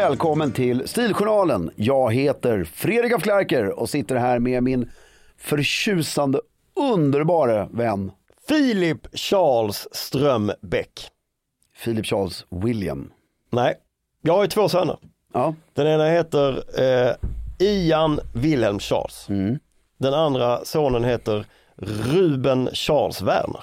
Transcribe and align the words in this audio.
välkommen 0.00 0.52
till 0.52 0.88
Stiljournalen. 0.88 1.70
Jag 1.76 2.14
heter 2.14 2.64
Fredrik 2.64 3.12
af 3.12 3.22
Klerker 3.22 3.78
och 3.80 3.88
sitter 3.90 4.16
här 4.16 4.38
med 4.38 4.62
min 4.62 4.90
förtjusande, 5.38 6.40
underbara 6.94 7.68
vän 7.72 8.10
Filip 8.48 9.06
Charles 9.12 9.88
Strömbäck. 9.94 11.10
Philip 11.84 12.06
Charles 12.06 12.44
William. 12.50 13.10
Nej, 13.50 13.74
jag 14.22 14.34
har 14.34 14.42
ju 14.42 14.48
två 14.48 14.68
söner. 14.68 14.96
Ja, 15.32 15.54
Den 15.74 15.86
ena 15.86 16.04
heter 16.08 16.62
eh, 16.80 17.14
Ian 17.58 18.20
Wilhelm 18.34 18.78
Charles. 18.78 19.26
Den 19.98 20.14
andra 20.14 20.64
sonen 20.64 21.04
heter 21.04 21.44
Ruben 22.12 22.68
Charles 22.72 23.22
Werner. 23.22 23.60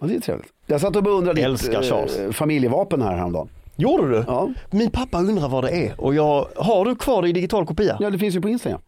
och 0.00 0.08
det 0.08 0.14
är 0.16 0.20
trevligt. 0.20 0.52
Jag 0.66 0.80
satt 0.80 0.96
och 0.96 1.02
beundrade 1.02 1.48
ditt 1.48 1.74
eh, 1.74 2.30
familjevapen 2.32 3.02
här 3.02 3.16
häromdagen. 3.16 3.48
Gjorde 3.76 4.08
du? 4.10 4.24
Ja. 4.26 4.48
Min 4.70 4.90
pappa 4.90 5.18
undrar 5.18 5.48
vad 5.48 5.64
det 5.64 5.70
är 5.70 6.00
och 6.00 6.14
jag, 6.14 6.46
har 6.56 6.84
du 6.84 6.96
kvar 6.96 7.22
det 7.22 7.28
i 7.28 7.32
digital 7.32 7.66
kopia? 7.66 7.96
Ja, 8.00 8.10
det 8.10 8.18
finns 8.18 8.34
ju 8.34 8.40
på 8.40 8.48
Instagram. 8.48 8.80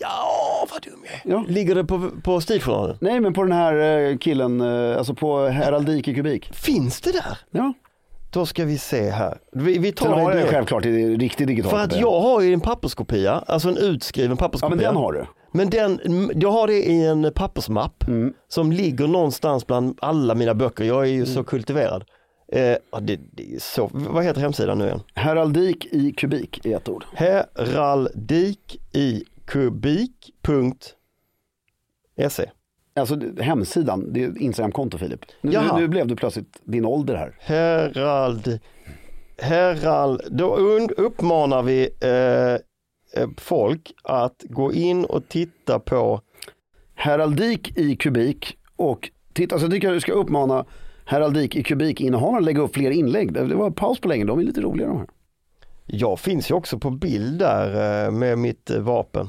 Ja, 0.00 0.66
vad 0.70 0.82
dum 0.82 1.04
jag 1.04 1.14
är. 1.14 1.38
Ja. 1.38 1.44
Ligger 1.48 1.74
det 1.74 1.84
på, 1.84 2.10
på 2.24 2.40
stiljournalen? 2.40 2.96
Nej, 3.00 3.20
men 3.20 3.32
på 3.32 3.42
den 3.42 3.52
här 3.52 3.74
eh, 4.10 4.16
killen, 4.18 4.60
eh, 4.60 4.98
alltså 4.98 5.14
på 5.14 5.46
heraldik 5.46 6.08
i 6.08 6.14
kubik. 6.14 6.54
Finns 6.54 7.00
det 7.00 7.12
där? 7.12 7.38
Ja, 7.50 7.72
Då 8.30 8.46
ska 8.46 8.64
vi 8.64 8.78
se 8.78 9.10
här. 9.10 9.38
Vi, 9.52 9.78
vi 9.78 9.92
tar 9.92 10.06
sen 10.06 10.14
har 10.24 10.34
jag 10.34 10.48
självklart 10.48 10.84
i 10.84 11.16
riktig 11.16 11.46
digital 11.46 11.70
För 11.70 11.78
att 11.78 11.96
jag 11.96 12.20
har 12.20 12.40
ju 12.40 12.52
en 12.54 12.60
papperskopia, 12.60 13.44
alltså 13.46 13.68
en 13.68 13.76
utskriven 13.76 14.30
Ja, 14.30 14.36
papperskopia. 14.36 14.76
men 14.76 14.84
den 14.84 14.96
har 14.96 15.12
du. 15.12 15.26
Men 15.52 15.70
den, 15.70 16.30
jag 16.34 16.50
har 16.50 16.66
det 16.66 16.72
i 16.90 17.06
en 17.06 17.32
pappersmapp 17.34 18.08
Mm. 18.08 18.32
som 18.48 18.72
ligger 18.72 19.06
någonstans 19.06 19.66
bland 19.66 19.98
alla 20.02 20.34
mina 20.34 20.54
böcker. 20.54 20.84
Jag 20.84 21.02
är 21.02 21.08
ju 21.08 21.14
Mm. 21.22 21.26
så 21.26 21.44
kultiverad. 21.44 22.04
Eh, 22.48 22.76
det, 23.00 23.20
det 23.32 23.54
är 23.54 23.58
så, 23.58 23.90
vad 23.92 24.24
heter 24.24 24.40
hemsidan 24.40 24.78
nu 24.78 24.84
igen? 24.84 25.00
Heraldik 25.14 25.86
i 25.86 26.12
kubik 26.12 26.66
i 26.66 26.72
ett 26.72 26.88
ord. 26.88 27.04
Heraldik 27.14 28.80
i 28.92 29.24
kubik.se 29.44 30.90
Alltså 32.96 33.20
hemsidan, 33.40 34.12
det 34.12 34.24
är 34.24 34.42
Instagramkonto 34.42 34.98
Filip. 34.98 35.20
Nu, 35.40 35.50
nu, 35.50 35.60
nu 35.76 35.88
blev 35.88 36.06
du 36.06 36.16
plötsligt 36.16 36.60
din 36.64 36.84
ålder 36.84 37.14
här. 37.14 37.36
Herald, 37.40 38.58
Herald, 39.38 40.22
då 40.30 40.56
uppmanar 40.96 41.62
vi 41.62 41.88
eh, 42.00 42.54
eh, 43.22 43.28
folk 43.36 43.92
att 44.02 44.44
gå 44.48 44.72
in 44.72 45.04
och 45.04 45.28
titta 45.28 45.78
på 45.78 46.20
Heraldik 46.94 47.78
i 47.78 47.96
kubik 47.96 48.58
och 48.76 49.10
titta, 49.32 49.58
så 49.58 49.64
jag 49.64 49.72
tycker 49.72 49.88
jag 49.88 49.96
du 49.96 50.00
ska 50.00 50.12
uppmana 50.12 50.64
Heraldik 51.04 51.56
i 51.56 51.62
kubik 51.62 52.00
att 52.00 52.44
lägga 52.44 52.60
upp 52.60 52.74
fler 52.74 52.90
inlägg. 52.90 53.32
Det 53.32 53.54
var 53.54 53.70
paus 53.70 54.00
på 54.00 54.08
länge, 54.08 54.24
de 54.24 54.38
är 54.38 54.42
lite 54.42 54.60
roliga 54.60 54.88
de 54.88 54.98
här. 54.98 55.06
Jag 55.86 56.20
finns 56.20 56.50
ju 56.50 56.54
också 56.54 56.78
på 56.78 56.90
bild 56.90 57.38
där 57.38 58.04
eh, 58.06 58.10
med 58.10 58.38
mitt 58.38 58.70
eh, 58.70 58.80
vapen 58.80 59.28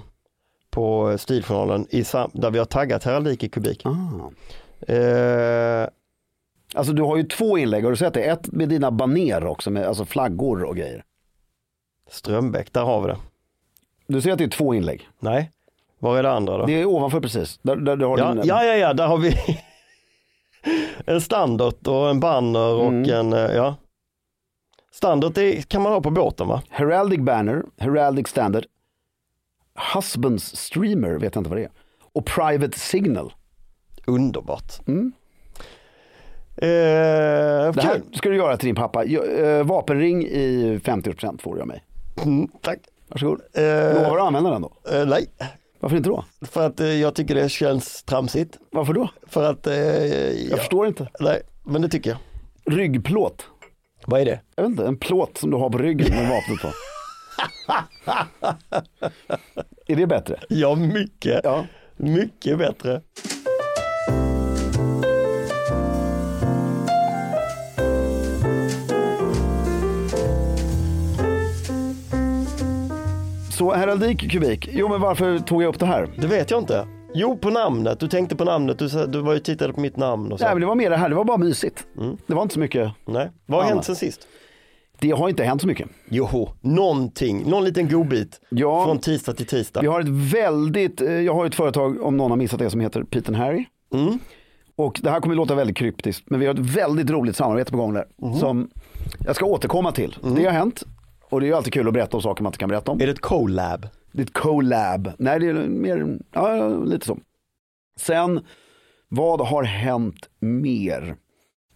på 0.70 1.12
eh, 1.12 1.18
Stiljournalen 1.18 1.88
i 1.90 2.04
där 2.34 2.52
vi 2.52 2.60
har 2.60 2.66
taggat 2.66 3.04
heraldik 3.04 3.44
i 3.44 3.50
kubik. 3.50 3.86
Ah. 3.86 4.94
Eh, 4.94 5.88
Alltså 6.76 6.94
du 6.94 7.02
har 7.02 7.18
ju 7.18 7.24
två 7.24 7.58
inlägg, 7.58 7.84
har 7.84 7.92
du 7.92 7.98
sett 7.98 8.14
det? 8.14 8.24
Ett 8.24 8.52
med 8.52 8.70
dina 8.70 8.92
baner 8.92 9.46
också, 9.46 9.72
med 9.72 9.86
alltså 9.88 10.06
flaggor 10.06 10.64
och 10.64 10.76
grejer. 10.76 11.04
Strömbäck, 12.10 12.74
där 12.74 12.84
har 12.84 13.02
vi 13.02 13.08
det. 13.08 13.18
Du 14.08 14.22
ser 14.22 14.32
att 14.32 14.38
det 14.38 14.44
är 14.44 14.48
två 14.50 14.74
inlägg. 14.74 15.10
Nej, 15.20 15.52
var 16.00 16.18
är 16.18 16.24
det 16.24 16.32
andra 16.32 16.58
då? 16.58 16.66
Det 16.66 16.82
är 16.82 16.86
ovanför 16.86 17.20
precis. 17.20 17.60
Där, 17.62 17.76
där 17.76 17.96
du 17.96 18.06
har 18.06 18.18
Ja, 18.18 18.34
din, 18.34 18.42
ja, 18.46 18.64
ja, 18.64 18.76
ja, 18.76 18.94
där 18.94 19.08
har 19.08 19.18
vi 19.18 19.30
en 21.06 21.22
standard 21.22 21.88
och 21.88 22.10
en 22.10 22.20
banner 22.20 22.74
och 22.74 22.88
Mm. 22.88 23.10
en, 23.10 23.34
eh, 23.34 23.56
ja. 23.56 23.76
Standard 24.92 25.34
det 25.34 25.70
kan 25.70 25.82
man 25.82 25.92
ha 25.92 26.02
på 26.02 26.10
båten 26.12 26.48
va? 26.48 26.62
Heraldic 26.70 27.20
banner, 27.20 27.64
Heraldic 27.78 28.28
standard, 28.28 28.66
Husbands 29.96 30.56
streamer, 30.56 31.10
vet 31.14 31.36
jag 31.36 31.40
inte 31.42 31.50
vad 31.50 31.60
det 31.60 31.64
är. 31.64 31.72
Och 32.14 32.26
private 32.26 32.80
signal. 32.80 33.34
Underbart. 34.08 34.88
Mm. 34.88 35.12
Eh, 36.58 37.72
Det 37.74 37.82
här 37.84 38.02
ska 38.14 38.30
du 38.30 38.36
göra 38.36 38.58
till 38.58 38.66
din 38.68 38.76
pappa. 38.76 39.04
Eh, 39.06 39.64
vapenring 39.64 40.24
i 40.26 40.80
50% 40.84 41.42
får 41.42 41.56
du 41.56 41.62
av 41.62 41.68
mig. 41.68 41.84
Mm, 42.26 42.48
tack. 42.62 42.80
Varsågod. 43.08 43.42
Eh, 43.54 43.64
Lovar 43.64 44.16
du 44.16 44.22
att 44.22 44.28
använda 44.28 44.50
den 44.52 44.62
då? 44.62 44.72
eh, 44.92 45.06
nej, 45.06 45.28
Varför 45.80 45.98
inte 45.98 46.10
då? 46.10 46.26
för 46.42 46.66
att 46.68 46.80
eh, 46.80 46.88
jag 46.88 47.16
tycker 47.16 47.36
det 47.36 47.50
känns 47.50 48.04
tramsigt. 48.04 48.58
Varför 48.72 48.94
då? 48.94 49.10
För 49.28 49.44
att, 49.50 49.68
eh, 49.68 49.74
Jag 49.76 50.36
ja, 50.52 50.58
förstår 50.58 50.88
inte. 50.88 51.08
nej, 51.20 51.42
men 51.66 51.82
det 51.82 51.90
tycker 51.90 52.10
jag. 52.10 52.20
Ryggplåt. 52.78 53.46
Vad 54.06 54.22
är 54.22 54.26
det? 54.26 54.40
Jag 54.56 54.64
vet 54.64 54.72
inte, 54.72 54.86
en 54.88 54.98
plåt 54.98 55.38
som 55.38 55.52
du 55.52 55.58
har 55.58 55.70
på 55.70 55.78
ryggen 55.78 56.10
med 56.16 56.30
vapnet 56.30 56.62
på. 56.62 56.68
är 59.88 59.96
det 59.96 60.08
bättre? 60.08 60.40
Ja, 60.50 60.76
mycket, 60.76 61.42
Ja. 61.44 61.66
mycket 61.98 62.58
bättre. 62.58 63.02
Så 73.58 73.74
heraldik 73.74 74.32
kubik. 74.32 74.70
Jo 74.72 74.90
men 74.90 75.02
varför 75.02 75.40
tog 75.40 75.64
jag 75.64 75.70
upp 75.70 75.80
det 75.80 75.86
här? 75.86 76.10
Det 76.18 76.28
vet 76.28 76.52
jag 76.52 76.62
inte. 76.62 76.88
Jo, 77.14 77.38
på 77.38 77.50
namnet. 77.50 78.00
Du 78.00 78.08
tänkte 78.08 78.36
på 78.36 78.44
namnet. 78.44 78.80
Du, 78.80 78.88
du 79.08 79.22
var 79.22 79.34
ju 79.34 79.40
tittade 79.40 79.74
på 79.74 79.80
mitt 79.80 79.98
namn 79.98 80.32
och 80.32 80.40
så. 80.40 80.46
Nej 80.46 80.54
men 80.54 80.62
det 80.62 80.68
var 80.68 80.76
mer 80.76 80.90
det 80.90 80.98
här, 80.98 81.10
det 81.10 81.16
var 81.16 81.24
bara 81.24 81.38
mysigt. 81.38 81.88
Det 82.28 82.34
var 82.34 82.42
inte 82.42 82.54
så 82.54 82.60
mycket. 82.60 82.92
Nej. 83.06 83.32
Vad 83.46 83.64
har 83.64 83.70
hänt 83.70 83.86
sen 83.86 83.96
sist? 83.96 84.28
Det 85.00 85.12
har 85.12 85.30
inte 85.30 85.44
hänt 85.44 85.62
så 85.62 85.68
mycket. 85.68 85.90
Joho, 86.10 86.50
någonting. 86.62 87.50
Någon 87.50 87.64
liten 87.64 87.90
godbit. 87.90 88.42
Ja. 88.50 88.86
Från 88.86 89.00
tisdag 89.00 89.34
till 89.34 89.46
tisdag. 89.46 89.82
Vi 89.82 89.88
har 89.88 90.02
ett 90.02 90.34
väldigt, 90.34 91.02
eh, 91.02 91.14
jag 91.14 91.34
har 91.34 91.46
ett 91.46 91.56
företag 91.56 92.02
om 92.02 92.18
någon 92.18 92.32
har 92.32 92.38
missat 92.38 92.60
det 92.60 92.70
som 92.70 92.80
heter 92.80 93.04
Pete 93.04 93.36
Harry. 93.36 93.66
Mm. 93.94 94.20
Och 94.76 95.00
det 95.04 95.10
här 95.10 95.20
kommer 95.20 95.36
låta 95.36 95.56
väldigt 95.56 95.78
kryptiskt 95.78 96.30
men 96.30 96.40
vi 96.40 96.46
har 96.46 96.54
ett 96.54 96.60
väldigt 96.60 97.10
roligt 97.10 97.36
samarbete 97.36 97.72
på 97.72 97.78
gång 97.78 97.94
där. 97.94 98.06
Mm. 98.22 98.36
Som 98.36 98.70
jag 99.26 99.36
ska 99.36 99.46
återkomma 99.46 99.92
till. 99.92 100.18
Det 100.36 100.46
har 100.46 100.52
hänt 100.52 100.84
och 101.36 101.42
det 101.42 101.46
är 101.46 101.48
ju 101.48 101.54
alltid 101.56 101.74
kul 101.74 101.88
att 101.88 101.94
berätta 101.94 102.18
om 102.18 102.24
saker 102.24 102.44
man 102.44 102.50
inte 102.50 102.58
kan 102.60 102.70
berätta 102.70 102.92
om. 102.92 103.02
Är 103.02 103.06
det 103.06 103.12
ett 103.12 103.22
collab? 103.22 103.88
Det 104.12 104.22
är 104.22 104.24
ett 104.26 104.34
collab. 104.34 105.12
Nej 105.18 105.40
det 105.40 105.48
är 105.48 105.54
mer, 105.54 106.18
ja 106.32 106.68
lite 106.68 107.06
så. 107.06 107.18
Sen, 108.00 108.40
vad 109.08 109.42
har 109.48 109.64
hänt 109.64 110.30
mer? 110.40 111.16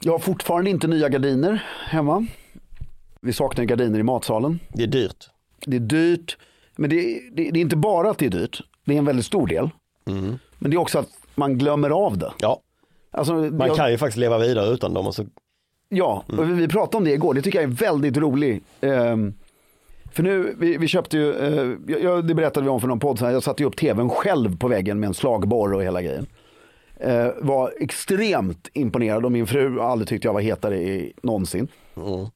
Jag 0.02 0.12
har 0.12 0.20
fortfarande 0.20 0.70
inte 0.70 0.88
nya 0.88 1.10
gardiner 1.10 1.64
hemma. 1.88 2.26
Vi 3.22 3.34
saknar 3.34 3.66
gardiner 3.66 4.00
i 4.00 4.04
matsalen. 4.04 4.60
Det 4.68 4.84
är 4.84 4.88
dyrt. 4.88 5.30
Det 5.66 5.76
är 5.76 5.80
dyrt, 5.80 6.38
men 6.76 6.90
det 6.90 6.96
är, 6.96 7.20
det, 7.32 7.52
det 7.52 7.60
är 7.60 7.62
inte 7.62 7.76
bara 7.76 8.10
att 8.10 8.18
det 8.18 8.26
är 8.26 8.30
dyrt. 8.30 8.62
Det 8.86 8.94
är 8.94 8.98
en 8.98 9.06
väldigt 9.06 9.26
stor 9.26 9.48
del. 9.48 9.70
Men 10.60 10.72
det 10.72 10.76
är 10.76 10.78
också 10.78 11.00
att 11.00 11.10
man 11.36 11.58
glömmer 11.58 11.90
av 11.90 12.18
det. 12.18 12.32
Ja, 12.40 12.62
Alltså, 13.12 13.34
man 13.34 13.68
jag, 13.68 13.78
kan 13.78 13.92
ju 13.92 13.98
faktiskt 13.98 14.18
leva 14.18 14.38
vidare 14.38 14.70
utan 14.74 14.94
dem. 14.94 15.08
Och 15.08 15.16
så... 15.16 15.26
Ja, 15.90 16.24
och 16.28 16.60
vi- 16.60 16.68
pratade 16.68 16.98
om 16.98 17.04
det 17.04 17.12
igår. 17.12 17.34
Det 17.34 17.42
tycker 17.42 17.62
jag 17.62 17.72
är 17.72 17.76
väldigt 17.76 18.18
roligt. 18.18 18.64
Ehm, 18.82 19.34
för 20.12 20.24
nu, 20.24 20.56
vi, 20.58 20.78
vi 20.78 20.88
köpte 20.88 21.18
ju, 21.18 21.34
eh, 21.34 21.78
jag, 22.04 22.28
det 22.28 22.36
berättade 22.36 22.64
vi 22.64 22.70
om 22.70 22.82
för 22.82 22.88
någon 22.88 23.00
podd, 23.00 23.22
jag 23.22 23.44
satte 23.44 23.64
ju 23.64 23.68
upp 23.68 23.76
tvn 23.76 24.10
själv 24.10 24.58
på 24.58 24.68
väggen 24.68 25.00
med 25.00 25.08
en 25.08 25.14
slagborr 25.14 25.74
och 25.74 25.84
hela 25.84 26.02
grejen. 26.02 26.28
Eh, 27.00 27.28
var 27.42 27.74
extremt 27.80 28.70
imponerad 28.74 29.26
och 29.26 29.32
min 29.32 29.48
fru 29.48 29.80
har 29.80 29.90
aldrig 29.90 30.08
tyckt 30.08 30.26
jag 30.26 30.34
var 30.34 30.42
hetare 30.42 30.78
i, 30.78 31.14
någonsin. 31.24 31.68
Mm. 31.96 32.28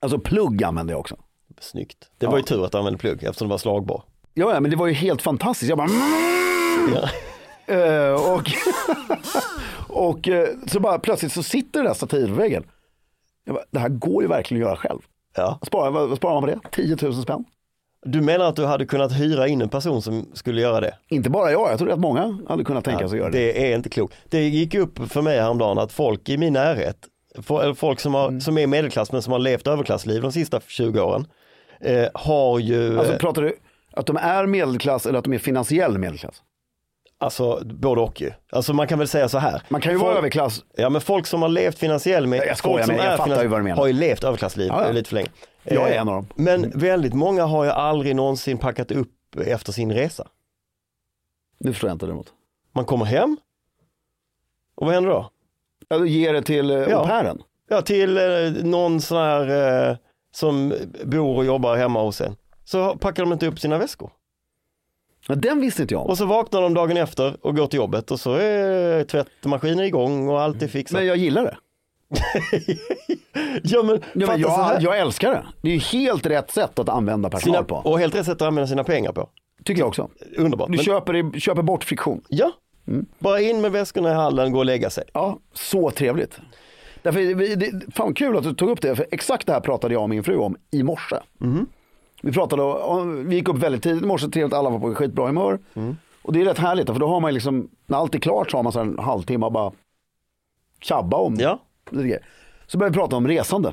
Alltså 0.00 0.18
plugg 0.18 0.64
använde 0.64 0.92
jag 0.92 1.00
också. 1.00 1.16
Snyggt. 1.60 2.10
Det 2.18 2.26
var 2.26 2.36
ju 2.36 2.42
tur 2.42 2.64
att 2.64 2.72
du 2.72 2.78
använde 2.78 2.98
plugg 2.98 3.22
eftersom 3.22 3.48
det 3.48 3.52
var 3.52 3.58
slagbar. 3.58 4.02
Ja, 4.34 4.54
ja, 4.54 4.60
men 4.60 4.70
det 4.70 4.76
var 4.76 4.86
ju 4.86 4.92
helt 4.92 5.22
fantastiskt. 5.22 5.68
Jag 5.68 5.78
bara... 5.78 5.88
Ja. 6.94 7.08
Eh, 7.74 8.32
och 8.32 8.50
och 9.88 10.28
eh, 10.28 10.48
så 10.66 10.80
bara 10.80 10.98
plötsligt 10.98 11.32
så 11.32 11.42
sitter 11.42 11.82
det 11.82 11.88
där 11.88 11.94
stativet 11.94 12.28
på 12.28 12.34
väggen. 12.34 12.64
Jag 13.44 13.54
bara, 13.54 13.64
det 13.70 13.78
här 13.78 13.88
går 13.88 14.22
ju 14.22 14.28
verkligen 14.28 14.62
att 14.62 14.68
göra 14.68 14.76
själv. 14.76 15.00
Ja. 15.36 15.58
Spara, 15.66 15.90
vad, 15.90 16.16
sparar 16.16 16.34
man 16.34 16.42
på 16.42 16.46
det? 16.46 16.58
10 16.72 16.96
000 17.02 17.14
spänn? 17.22 17.44
Du 18.04 18.20
menar 18.20 18.44
att 18.44 18.56
du 18.56 18.64
hade 18.64 18.86
kunnat 18.86 19.12
hyra 19.12 19.48
in 19.48 19.62
en 19.62 19.68
person 19.68 20.02
som 20.02 20.30
skulle 20.34 20.60
göra 20.60 20.80
det? 20.80 20.94
Inte 21.08 21.30
bara 21.30 21.52
jag, 21.52 21.70
jag 21.70 21.78
tror 21.78 21.90
att 21.90 21.98
många 21.98 22.38
hade 22.48 22.64
kunnat 22.64 22.84
tänka 22.84 23.08
sig 23.08 23.16
att 23.16 23.20
göra 23.20 23.30
det. 23.30 23.38
Det 23.38 23.72
är 23.72 23.76
inte 23.76 23.88
klokt. 23.88 24.14
Det 24.28 24.42
gick 24.48 24.74
upp 24.74 24.98
för 25.12 25.22
mig 25.22 25.40
häromdagen 25.40 25.78
att 25.78 25.92
folk 25.92 26.28
i 26.28 26.36
min 26.38 26.52
närhet, 26.52 26.96
folk 27.76 28.00
som, 28.00 28.14
Mm. 28.14 28.34
har, 28.34 28.40
som 28.40 28.58
är 28.58 28.66
medelklass 28.66 29.12
men 29.12 29.22
som 29.22 29.32
har 29.32 29.38
levt 29.38 29.66
överklassliv 29.66 30.22
de 30.22 30.32
sista 30.32 30.60
20 30.66 31.00
åren, 31.00 31.26
eh, 31.80 32.08
har 32.14 32.58
ju, 32.58 32.98
alltså, 32.98 33.18
pratar 33.18 33.42
du 33.42 33.56
att 33.92 34.06
de 34.06 34.16
är 34.16 34.46
medelklass 34.46 35.06
eller 35.06 35.18
att 35.18 35.24
de 35.24 35.32
är 35.32 35.38
finansiell 35.38 35.98
medelklass? 35.98 36.42
Alltså 37.18 37.62
både 37.64 38.00
och 38.00 38.20
ju. 38.20 38.32
Alltså 38.52 38.72
man 38.72 38.86
kan 38.86 38.98
väl 38.98 39.08
säga 39.08 39.28
så 39.28 39.38
här. 39.38 39.62
Man 39.68 39.80
kan 39.80 39.92
ju 39.92 39.98
folk, 39.98 40.08
vara 40.08 40.18
överklass. 40.18 40.64
Ja 40.76 40.88
men 40.90 41.00
folk 41.00 41.26
som 41.26 41.42
har 41.42 41.48
levt 41.48 41.78
finansiell 41.78 42.26
med, 42.26 42.38
Jag 42.46 42.58
folk 42.58 42.84
som 42.84 42.94
med 42.94 43.04
jag 43.04 43.12
är 43.12 43.16
fattar 43.16 43.42
ju 43.42 43.48
vad 43.48 43.60
du 43.60 43.64
menar. 43.64 43.76
har 43.76 43.86
ju 43.86 43.92
levt 43.92 44.24
överklassliv 44.24 44.68
Ja, 44.68 44.86
ja. 44.86 44.92
lite 44.92 45.08
för 45.08 45.14
länge. 45.14 45.28
Jag 45.62 45.88
är 45.88 45.94
Eh, 45.94 46.00
en 46.00 46.08
av 46.08 46.14
dem. 46.14 46.26
Men 46.34 46.70
väldigt 46.78 47.14
många 47.14 47.44
har 47.44 47.64
ju 47.64 47.70
aldrig 47.70 48.16
någonsin 48.16 48.58
packat 48.58 48.90
upp 48.90 49.12
efter 49.46 49.72
sin 49.72 49.92
resa. 49.92 50.28
Nu 51.60 51.72
förstår 51.72 51.88
jag 51.90 51.94
inte 51.94 52.06
däremot. 52.06 52.26
Man 52.72 52.84
kommer 52.84 53.04
hem 53.04 53.36
och 54.74 54.86
vad 54.86 54.94
händer 54.94 55.10
då? 55.10 55.30
Eller 55.90 56.04
ge 56.06 56.32
det 56.32 56.42
till 56.42 56.70
eh, 56.70 56.76
Ja. 56.76 56.96
au 57.00 57.06
pairen. 57.06 57.42
Ja, 57.68 57.82
till 57.82 58.16
eh, 58.18 58.24
någon 58.64 59.00
sån 59.00 59.18
här 59.18 59.88
eh, 59.90 59.96
som 60.34 60.74
bor 61.04 61.36
och 61.36 61.44
jobbar 61.44 61.76
hemma 61.76 62.02
hos 62.02 62.20
en. 62.20 62.36
Så 62.64 62.96
packar 62.96 63.22
de 63.22 63.32
inte 63.32 63.46
upp 63.46 63.60
sina 63.60 63.78
väskor. 63.78 64.10
Den 65.28 65.60
visste 65.60 65.82
inte 65.82 65.94
jag 65.94 66.02
om. 66.02 66.10
Och 66.10 66.18
så 66.18 66.26
vaknar 66.26 66.62
de 66.62 66.74
dagen 66.74 66.96
efter 66.96 67.36
och 67.46 67.56
går 67.56 67.66
till 67.66 67.76
jobbet 67.76 68.10
och 68.10 68.20
så 68.20 68.34
är 68.34 69.04
tvättmaskinen 69.04 69.84
igång 69.84 70.28
och 70.28 70.40
allt 70.40 70.62
är 70.62 70.68
fixat. 70.68 70.98
Men 70.98 71.06
jag 71.06 71.16
gillar 71.16 71.42
det. 71.42 71.56
ja, 73.62 73.82
men, 73.82 74.00
Ja, 74.12 74.26
men 74.26 74.40
jag, 74.40 74.82
jag 74.82 74.98
älskar 74.98 75.30
det. 75.30 75.46
Det 75.62 75.68
är 75.68 75.72
ju 75.74 75.78
helt 75.80 76.26
rätt 76.26 76.50
sätt 76.50 76.78
att 76.78 76.88
använda 76.88 77.30
personal 77.30 77.54
sina, 77.56 77.62
på. 77.82 77.90
och 77.90 77.98
helt 77.98 78.14
rätt 78.14 78.26
sätt 78.26 78.42
att 78.42 78.48
använda 78.48 78.68
sina 78.68 78.84
pengar 78.84 79.12
på. 79.12 79.28
Tycker 79.64 79.80
jag 79.80 79.88
också. 79.88 80.08
Underbart. 80.36 80.68
Du 80.70 80.76
Men, 80.76 80.84
köper, 80.84 81.40
köper 81.40 81.62
bort 81.62 81.84
friktion. 81.84 82.20
ja, 82.28 82.52
Mm. 82.88 83.06
bara 83.18 83.40
in 83.40 83.60
med 83.60 83.72
väskorna 83.72 84.10
i 84.10 84.14
hallen, 84.14 84.52
gå 84.52 84.58
och 84.58 84.64
lägga 84.64 84.90
sig. 84.90 85.04
Ja, 85.12 85.38
så 85.52 85.90
trevligt. 85.90 86.40
Därför, 87.02 87.56
det, 87.56 87.94
fan 87.94 88.14
kul 88.14 88.36
att 88.36 88.42
du 88.44 88.54
tog 88.54 88.70
upp 88.70 88.80
det, 88.82 88.96
för 88.96 89.06
exakt 89.10 89.46
det 89.46 89.52
här 89.52 89.60
pratade 89.60 89.94
jag 89.94 90.02
och 90.02 90.08
min 90.10 90.24
fru 90.24 90.36
om 90.36 90.56
i 90.70 90.82
morse. 90.82 91.16
Vi 92.22 92.32
pratade, 92.32 92.62
om- 92.62 93.28
vi 93.28 93.34
gick 93.36 93.48
upp 93.48 93.56
väldigt 93.58 93.82
tidigt 93.82 94.02
i 94.02 94.06
morse, 94.06 94.28
trevligt, 94.28 94.54
alla 94.54 94.70
var 94.70 94.78
på 94.78 94.94
skitbra 94.94 95.26
humör. 95.26 95.58
Och 96.22 96.32
det 96.32 96.40
är 96.40 96.44
rätt 96.44 96.58
härligt, 96.58 96.86
för 96.86 96.98
då 96.98 97.06
har 97.08 97.20
man 97.20 97.34
liksom, 97.34 97.68
när 97.86 97.98
allt 97.98 98.14
är 98.14 98.18
klart 98.18 98.50
så 98.50 98.56
har 98.58 98.62
man 98.62 98.72
så 98.72 98.80
en 98.80 98.98
halvtimme 98.98 99.46
att 99.46 99.52
bara 99.52 99.72
tjabba 100.80 101.16
om 101.16 101.34
Ja. 101.38 101.58
grejer. 101.90 102.26
Så 102.66 102.78
började 102.78 102.92
vi 102.92 102.98
prata 103.00 103.16
om 103.16 103.28
resande. 103.28 103.72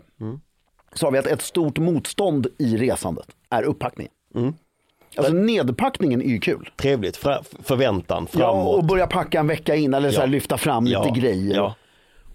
Så 0.94 1.06
har 1.08 1.12
vi 1.12 1.18
att 1.18 1.28
ett 1.28 1.42
stort 1.42 1.78
motstånd 1.78 2.48
i 2.58 2.78
resandet 2.78 3.26
är 3.50 3.64
upppackningen. 3.64 4.12
Alltså 5.18 5.34
nedpackningen 5.34 6.22
är 6.22 6.26
ju 6.26 6.40
kul. 6.40 6.70
Trevligt, 6.76 7.18
Fra, 7.18 7.42
förväntan 7.64 8.28
Ja, 8.32 8.40
framåt. 8.40 8.76
och 8.78 8.84
börja 8.86 9.08
packa 9.08 9.40
en 9.40 9.48
vecka 9.48 9.76
in 9.76 9.94
eller 9.94 10.12
så 10.12 10.22
Ja. 10.22 10.26
lyfta 10.26 10.58
fram 10.58 10.86
lite 10.86 11.02
Ja, 11.08 11.14
grejer. 11.14 11.56
ja. 11.56 11.76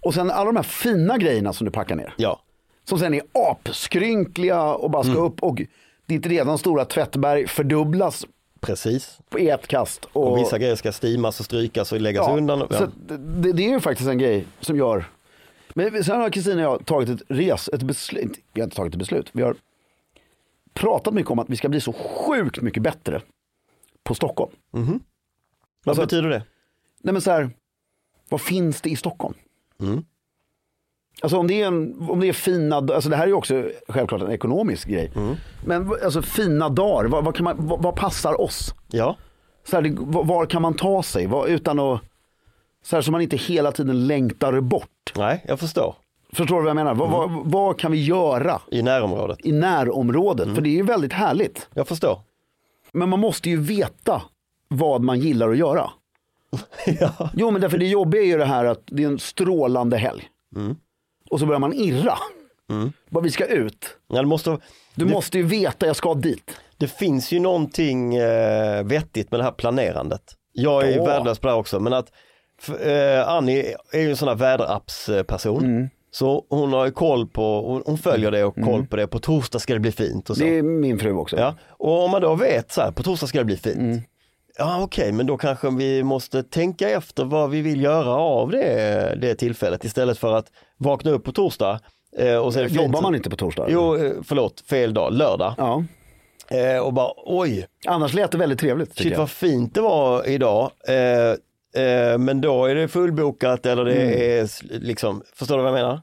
Och 0.00 0.14
sen 0.14 0.30
alla 0.30 0.44
de 0.44 0.56
här 0.56 0.62
fina 0.62 1.18
grejerna 1.18 1.52
som 1.52 1.64
du 1.64 1.70
packar 1.70 1.96
ner. 1.96 2.14
Ja, 2.16 2.40
Som 2.84 2.98
sen 2.98 3.14
är 3.14 3.22
apskrynkliga 3.50 4.62
och 4.74 4.90
bara 4.90 5.02
ska 5.02 5.12
Mm. 5.12 5.24
upp 5.24 5.42
och 5.42 5.62
ditt 6.08 6.26
redan 6.26 6.58
stora 6.58 6.84
tvättberg 6.84 7.46
fördubblas 7.46 8.26
precis. 8.60 9.18
på 9.28 9.38
ett 9.38 9.66
kast. 9.66 10.04
Och, 10.04 10.32
Och 10.32 10.38
vissa 10.38 10.58
grejer 10.58 10.76
ska 10.76 10.92
stimas 10.92 11.40
och 11.40 11.46
strykas 11.46 11.92
och 11.92 12.00
läggas 12.00 12.26
ja, 12.28 12.36
undan. 12.36 12.66
Ja. 12.70 12.88
det, 12.96 13.52
det 13.52 13.62
är 13.62 13.70
ju 13.70 13.80
faktiskt 13.80 14.08
en 14.08 14.18
grej 14.18 14.46
som 14.60 14.76
gör. 14.76 15.04
Men 15.74 16.04
sen 16.04 16.20
har 16.20 16.30
Kristina 16.30 16.68
och 16.68 16.74
jag 16.74 16.86
tagit 16.86 17.08
ett 17.08 17.22
res, 17.28 17.68
ett 17.68 17.82
beslut. 17.82 18.38
Vi 18.52 18.60
har 18.60 18.66
inte 18.66 18.76
tagit 18.76 18.94
ett 18.94 18.98
beslut. 18.98 19.30
Vi 19.32 19.42
har 19.42 19.56
pratat 20.72 21.14
mycket 21.14 21.30
om 21.30 21.38
att 21.38 21.50
vi 21.50 21.56
ska 21.56 21.68
bli 21.68 21.80
så 21.80 21.92
sjukt 21.92 22.60
mycket 22.60 22.82
bättre 22.82 23.22
på 24.02 24.14
Stockholm. 24.14 24.52
Vad 25.84 25.98
alltså- 25.98 26.02
betyder 26.02 26.28
det? 26.28 26.42
Nej 27.02 27.12
men 27.12 27.22
så 27.22 27.30
här, 27.30 27.50
vad 28.28 28.40
finns 28.40 28.80
det 28.80 28.90
i 28.90 28.96
Stockholm? 28.96 29.34
Mm. 29.80 30.04
Alltså 31.22 31.38
om 31.38 31.46
det 31.46 31.62
är, 31.62 31.66
en, 31.66 32.06
om 32.10 32.20
det 32.20 32.28
är 32.28 32.32
fina, 32.32 32.76
alltså 32.76 33.08
det 33.10 33.16
här 33.16 33.22
är 33.24 33.28
ju 33.28 33.32
också 33.34 33.64
självklart 33.88 34.22
en 34.22 34.30
ekonomisk 34.30 34.88
grej. 34.88 35.12
Mm. 35.16 35.34
Men 35.66 35.92
alltså 36.04 36.22
fina 36.22 36.68
dagar, 36.68 37.08
vad, 37.08 37.24
vad, 37.24 37.34
kan 37.36 37.44
man, 37.44 37.56
vad, 37.58 37.82
vad 37.82 37.96
passar 37.96 38.40
oss? 38.40 38.74
Ja, 38.88 39.16
Så 39.64 39.76
här, 39.80 39.94
var, 39.98 40.24
var 40.24 40.46
kan 40.46 40.62
man 40.62 40.74
ta 40.74 41.02
sig 41.02 41.26
vad, 41.26 41.48
utan 41.48 41.78
att, 41.78 42.00
så 42.84 42.96
här 42.96 43.02
så 43.02 43.12
man 43.12 43.20
inte 43.20 43.36
hela 43.36 43.72
tiden 43.72 44.06
längtar 44.06 44.60
bort. 44.60 45.12
nej, 45.16 45.44
jag 45.48 45.60
förstår. 45.60 45.94
Förstår 46.32 46.56
du 46.56 46.62
vad 46.62 46.68
jag 46.70 46.76
menar? 46.76 46.94
Vad, 46.94 47.10
vad, 47.10 47.30
Mm. 47.30 47.50
vad 47.50 47.78
kan 47.78 47.92
vi 47.92 48.04
göra 48.04 48.60
I 48.70 48.82
närområdet. 48.82 49.38
i 49.44 49.52
närområdet? 49.52 50.44
Mm. 50.44 50.54
För 50.54 50.62
det 50.62 50.68
är 50.68 50.76
ju 50.76 50.82
väldigt 50.82 51.12
härligt. 51.12 51.68
Jag 51.74 51.88
förstår. 51.88 52.20
Men 52.92 53.08
man 53.08 53.20
måste 53.20 53.50
ju 53.50 53.56
veta 53.60 54.22
vad 54.68 55.02
man 55.02 55.20
gillar 55.20 55.50
att 55.50 55.56
göra. 55.58 55.90
ja. 57.00 57.30
Jo 57.34 57.50
men 57.50 57.60
därför 57.60 57.78
det 57.78 57.86
jobbiga 57.86 58.22
är 58.22 58.26
ju 58.26 58.38
det 58.38 58.44
här 58.44 58.64
att 58.64 58.82
det 58.86 59.02
är 59.02 59.06
en 59.08 59.18
strålande 59.18 59.96
helg. 59.96 60.28
Mm. 60.56 60.76
Och 61.30 61.40
så 61.40 61.46
börjar 61.46 61.60
man 61.60 61.72
irra. 61.74 62.18
Bara 63.10 63.24
vi 63.24 63.30
ska 63.30 63.46
ut. 63.46 63.96
Ja, 64.08 64.20
det, 64.20 64.26
måste, 64.26 64.50
Du 64.94 65.04
det, 65.04 65.12
måste 65.12 65.38
ju 65.38 65.44
veta, 65.44 65.86
jag 65.86 65.96
ska 65.96 66.14
dit. 66.14 66.50
det 66.76 66.88
finns 66.88 67.32
ju 67.32 67.40
någonting 67.40 68.14
eh, 68.16 68.84
vettigt 68.84 69.30
med 69.30 69.40
det 69.40 69.44
här 69.44 69.52
planerandet. 69.52 70.22
Jag 70.52 70.88
är 70.88 70.96
Ja. 70.96 71.04
värdelös 71.04 71.38
på 71.38 71.46
det 71.46 71.52
här 71.52 71.58
också, 71.60 71.80
men 71.80 71.92
att 71.92 72.12
eh, 72.80 73.28
Annie 73.28 73.74
är 73.92 74.00
ju 74.00 74.10
en 74.10 74.16
sån 74.16 74.28
här 74.28 74.34
väderappsperson. 74.34 75.64
Mm. 75.64 75.88
Så 76.10 76.46
hon 76.50 76.72
har 76.72 76.84
ju 76.86 76.92
koll 76.92 77.26
på, 77.26 77.80
hon, 77.86 77.98
följer 77.98 78.30
det 78.30 78.44
och 78.44 78.54
koll 78.54 78.86
på 78.86 78.96
det. 78.96 79.06
På 79.06 79.18
torsdag 79.18 79.58
ska 79.58 79.74
det 79.74 79.80
bli 79.80 79.92
fint 79.92 80.30
och 80.30 80.36
så. 80.36 80.42
Det 80.44 80.58
är 80.58 80.62
min 80.62 80.98
fru 80.98 81.12
också. 81.12 81.36
Ja, 81.38 81.54
och 81.68 82.04
om 82.04 82.10
man 82.10 82.22
då 82.22 82.34
vet 82.34 82.72
så 82.72 82.80
här, 82.80 82.92
på 82.92 83.02
torsdag 83.02 83.26
ska 83.26 83.38
det 83.38 83.44
bli 83.44 83.56
fint. 83.56 83.76
Mm. 83.78 84.00
Ja 84.58 84.82
okej, 84.82 85.12
men 85.12 85.26
då 85.26 85.36
kanske 85.36 85.70
vi 85.70 86.02
måste 86.02 86.42
tänka 86.42 86.90
efter 86.90 87.24
vad 87.24 87.50
vi 87.50 87.60
vill 87.62 87.80
göra 87.82 88.10
av 88.14 88.50
det, 88.50 89.18
det 89.20 89.34
tillfället 89.34 89.84
istället 89.84 90.18
för 90.18 90.32
att 90.34 90.46
vakna 90.78 91.10
upp 91.10 91.24
på 91.24 91.32
torsdag 91.32 91.80
eh, 92.18 92.36
och 92.36 92.52
så. 92.52 92.60
Jobbar 92.60 93.02
man 93.02 93.14
inte 93.14 93.30
på 93.30 93.36
torsdag? 93.36 93.66
Jo, 93.68 93.96
eh, 93.96 94.12
förlåt, 94.22 94.60
fel 94.60 94.94
dag, 94.94 95.12
lördag. 95.12 95.54
Ja. 95.58 95.84
Eh, 96.50 96.78
och 96.78 96.92
bara 96.92 97.12
oj, 97.16 97.66
Annars 97.86 98.14
lät 98.14 98.30
det 98.32 98.38
väldigt 98.38 98.58
trevligt. 98.60 98.96
shit 98.98 99.12
jag. 99.12 99.18
vad 99.18 99.30
fint 99.30 99.74
det 99.74 99.80
var 99.80 100.28
idag. 100.28 100.70
Men 102.18 102.40
då 102.40 102.64
är 102.66 102.74
det 102.74 102.88
fullbokat 102.88 103.66
eller 103.66 103.84
det 103.84 103.92
Mm. 103.94 104.08
är 104.42 104.48
liksom, 104.80 105.22
förstår 105.34 105.56
du 105.56 105.62
vad 105.62 105.72
jag 105.72 105.76
menar? 105.78 106.00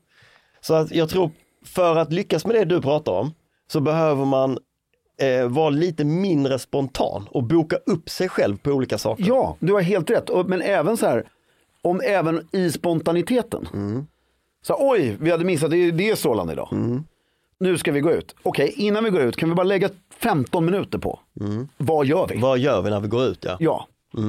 Så 0.62 0.74
att 0.74 0.92
jag 0.92 1.10
tror, 1.10 1.32
för 1.66 1.96
att 1.96 2.14
lyckas 2.14 2.46
med 2.46 2.56
det 2.56 2.66
du 2.66 2.82
pratar 2.82 3.12
om, 3.12 3.34
så 3.72 3.80
behöver 3.80 4.26
man 4.26 4.58
eh, 5.22 5.48
vara 5.48 5.70
lite 5.70 6.04
mindre 6.06 6.60
spontan 6.60 7.28
och 7.32 7.44
boka 7.44 7.78
upp 7.86 8.10
sig 8.10 8.30
själv 8.30 8.58
på 8.58 8.72
olika 8.72 8.98
saker. 8.98 9.24
Ja, 9.28 9.56
du 9.60 9.74
har 9.74 9.82
helt 9.82 10.10
rätt. 10.10 10.30
Men 10.46 10.62
även 10.62 10.98
så 10.98 11.06
här, 11.06 11.24
om 11.82 12.02
även 12.06 12.48
i 12.52 12.72
spontaniteten. 12.72 13.68
Så 14.68 14.76
oj, 14.80 15.18
vi 15.20 15.32
hade 15.32 15.46
missat, 15.46 15.72
det, 15.72 15.92
det 15.92 16.10
är 16.10 16.16
strålande 16.16 16.54
idag. 16.54 16.70
Nu 17.60 17.78
ska 17.78 17.92
vi 17.92 18.00
gå 18.00 18.12
ut. 18.12 18.36
Okej, 18.44 18.74
innan 18.76 19.04
vi 19.04 19.10
går 19.10 19.22
ut 19.22 19.36
kan 19.36 19.50
vi 19.50 19.56
bara 19.56 19.64
lägga 19.64 19.90
15 20.20 20.66
minuter 20.66 20.98
på. 20.98 21.20
Vad 21.78 22.06
gör 22.06 22.28
vi? 22.28 22.38
Vad 22.38 22.60
gör 22.60 22.82
vi 22.82 22.90
när 22.90 23.00
vi 23.00 23.08
går 23.08 23.24
ut? 23.24 23.40
Ja. 23.42 23.58
Ja, 23.60 23.88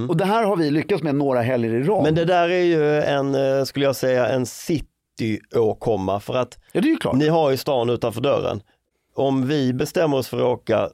och 0.08 0.16
det 0.16 0.24
här 0.24 0.44
har 0.44 0.56
vi 0.56 0.70
lyckats 0.70 1.02
med 1.02 1.14
några 1.14 1.42
helger 1.42 1.74
i 1.74 1.82
rad. 1.82 2.02
Men 2.02 2.14
det 2.14 2.24
där 2.24 2.48
är 2.48 2.62
ju 2.62 3.00
en, 3.02 3.34
eh, 3.34 3.64
skulle 3.64 3.84
jag 3.84 3.96
säga, 3.96 4.28
en 4.28 4.46
cityåkomma 4.46 6.20
för 6.20 6.34
att 6.34 6.58
ja, 6.72 6.80
är 6.80 7.14
ni 7.14 7.28
har 7.28 7.50
ju 7.50 7.56
stan 7.56 7.90
utanför 7.90 8.20
dörren. 8.20 8.60
Om 9.14 9.46
vi 9.46 9.72
bestämmer 9.72 10.16
oss 10.16 10.28
för 10.28 10.36
att 10.36 10.58
åka 10.58 10.88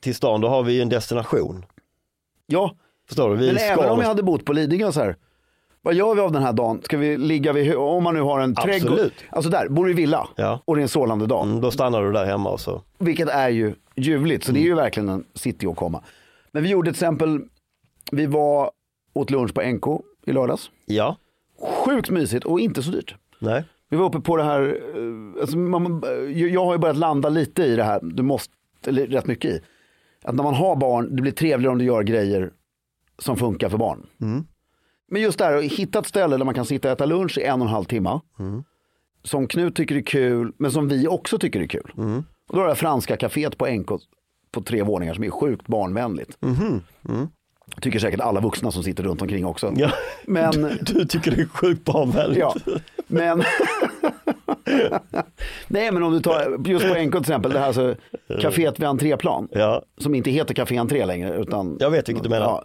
till 0.00 0.14
stan, 0.14 0.40
då 0.40 0.48
har 0.48 0.62
vi 0.62 0.72
ju 0.72 0.82
en 0.82 0.88
destination. 0.88 1.64
Ja, 2.46 2.76
Förstår 3.08 3.30
du? 3.30 3.36
Vi 3.36 3.46
men 3.46 3.56
även 3.56 3.90
om 3.90 4.00
jag 4.00 4.08
hade 4.08 4.22
bott 4.22 4.44
på 4.44 4.52
Lidingö 4.52 4.92
så 4.92 5.00
här. 5.00 5.16
Vad 5.82 5.94
gör 5.94 6.14
vi 6.14 6.20
av 6.20 6.32
den 6.32 6.42
här 6.42 6.52
dagen? 6.52 6.82
Ska 6.82 6.96
vi 6.98 7.16
ligga 7.18 7.52
vid, 7.52 7.74
om 7.76 8.04
man 8.04 8.14
nu 8.14 8.20
har 8.20 8.40
en 8.40 8.54
Absolut. 8.56 8.82
trädgård. 8.82 9.10
Alltså 9.30 9.50
där, 9.50 9.68
bor 9.68 9.84
du 9.84 9.90
i 9.90 9.94
villa 9.94 10.28
Ja. 10.36 10.60
och 10.64 10.76
det 10.76 10.80
är 10.80 10.82
en 10.82 10.88
strålande 10.88 11.26
dag. 11.26 11.46
Mm, 11.46 11.60
Då 11.60 11.70
stannar 11.70 12.02
du 12.02 12.12
där 12.12 12.24
hemma 12.26 12.50
och 12.50 12.60
så. 12.60 12.82
Vilket 12.98 13.28
är 13.28 13.48
ju 13.48 13.74
ljuvligt, 13.96 14.44
så 14.44 14.52
det 14.52 14.58
är 14.58 14.60
Mm. 14.60 14.68
ju 14.70 14.74
verkligen 14.74 15.08
en 15.08 15.24
cityåkomma. 15.34 16.02
Men 16.52 16.62
vi 16.62 16.68
gjorde 16.68 16.86
till 16.90 16.94
exempel, 16.96 17.40
vi 18.12 18.26
var 18.26 18.70
åt 19.12 19.30
lunch 19.30 19.54
på 19.54 19.62
NK 19.62 19.84
i 20.26 20.32
lördags. 20.32 20.70
Ja, 20.86 21.16
Sjukt 21.84 22.10
mysigt 22.10 22.44
och 22.46 22.60
inte 22.60 22.82
så 22.82 22.90
dyrt. 22.90 23.14
nej. 23.38 23.64
Vi 23.90 23.96
var 23.96 24.06
uppe 24.06 24.20
på 24.20 24.36
det 24.36 24.42
här, 24.44 24.62
eh, 24.94 25.40
alltså 25.40 25.56
man, 25.58 26.02
eh, 26.04 26.42
jag 26.52 26.64
har 26.64 26.72
ju 26.72 26.78
börjat 26.78 26.96
landa 26.96 27.28
lite 27.28 27.62
i 27.62 27.76
det 27.76 27.84
här, 27.84 28.00
du 28.02 28.22
måste, 28.22 28.52
eller 28.86 29.06
rätt 29.06 29.26
mycket 29.26 29.50
i. 29.50 29.60
Att 30.24 30.34
när 30.34 30.44
man 30.44 30.54
har 30.54 30.76
barn, 30.76 31.16
det 31.16 31.22
blir 31.22 31.32
trevligare 31.32 31.72
om 31.72 31.78
du 31.78 31.84
gör 31.84 32.02
grejer 32.02 32.50
som 33.18 33.36
funkar 33.36 33.68
för 33.68 33.78
barn. 33.78 34.06
Men 35.10 35.22
just 35.22 35.38
det 35.38 35.44
här, 35.44 35.56
att 35.56 35.64
hitta 35.64 35.98
ett 35.98 36.06
ställe 36.06 36.36
där 36.36 36.44
man 36.44 36.54
kan 36.54 36.64
sitta 36.64 36.88
och 36.88 36.92
äta 36.92 37.06
lunch 37.06 37.38
i 37.38 37.42
en 37.42 37.60
och 37.60 37.66
en 37.66 37.72
halv 37.72 37.84
timme. 37.84 38.20
Som 39.22 39.46
Knut 39.48 39.74
tycker 39.76 39.96
är 39.96 40.02
kul, 40.02 40.52
men 40.56 40.70
som 40.72 40.88
vi 40.88 41.08
också 41.08 41.38
tycker 41.38 41.60
är 41.60 41.66
kul. 41.66 41.92
Och 42.48 42.56
då 42.56 42.64
är 42.64 42.68
det 42.68 42.74
franska 42.74 43.16
kaféet 43.16 43.56
på 43.58 43.66
NK 43.66 43.88
på 44.52 44.62
tre 44.62 44.82
våningar 44.82 45.14
som 45.14 45.24
är 45.24 45.30
sjukt 45.30 45.66
barnvänligt. 45.66 46.38
Tycker 47.80 47.98
säkert 47.98 48.20
alla 48.20 48.40
vuxna 48.40 48.70
som 48.70 48.82
sitter 48.82 49.02
runt 49.02 49.22
omkring 49.22 49.46
också. 49.46 49.72
Ja. 49.76 49.90
Men 50.24 50.52
Du 50.80 51.04
tycker 51.04 51.30
det 51.30 51.42
är 51.42 51.46
sjukt 51.46 51.84
barnvänligt. 51.84 52.40
Ja, 52.40 52.54
men... 53.06 53.42
Nej, 55.68 55.92
men 55.92 56.02
om 56.02 56.12
du 56.12 56.20
tar 56.20 56.66
just 56.66 56.88
på 56.88 56.94
NK 56.94 57.12
till 57.12 57.20
exempel, 57.20 57.52
det 57.52 57.58
här 57.58 57.66
alltså, 57.66 57.94
kaféet 58.40 58.80
vid 58.80 58.88
entréplan. 58.88 59.48
Ja. 59.52 59.82
Som 59.98 60.14
inte 60.14 60.30
heter 60.30 60.54
Café 60.54 60.76
Entré 60.76 61.06
längre, 61.06 61.36
utan... 61.36 61.76
Jag 61.80 61.90
vet 61.90 62.08
vilket 62.08 62.24
du 62.24 62.30
menar. 62.30 62.46
Ja, 62.46 62.64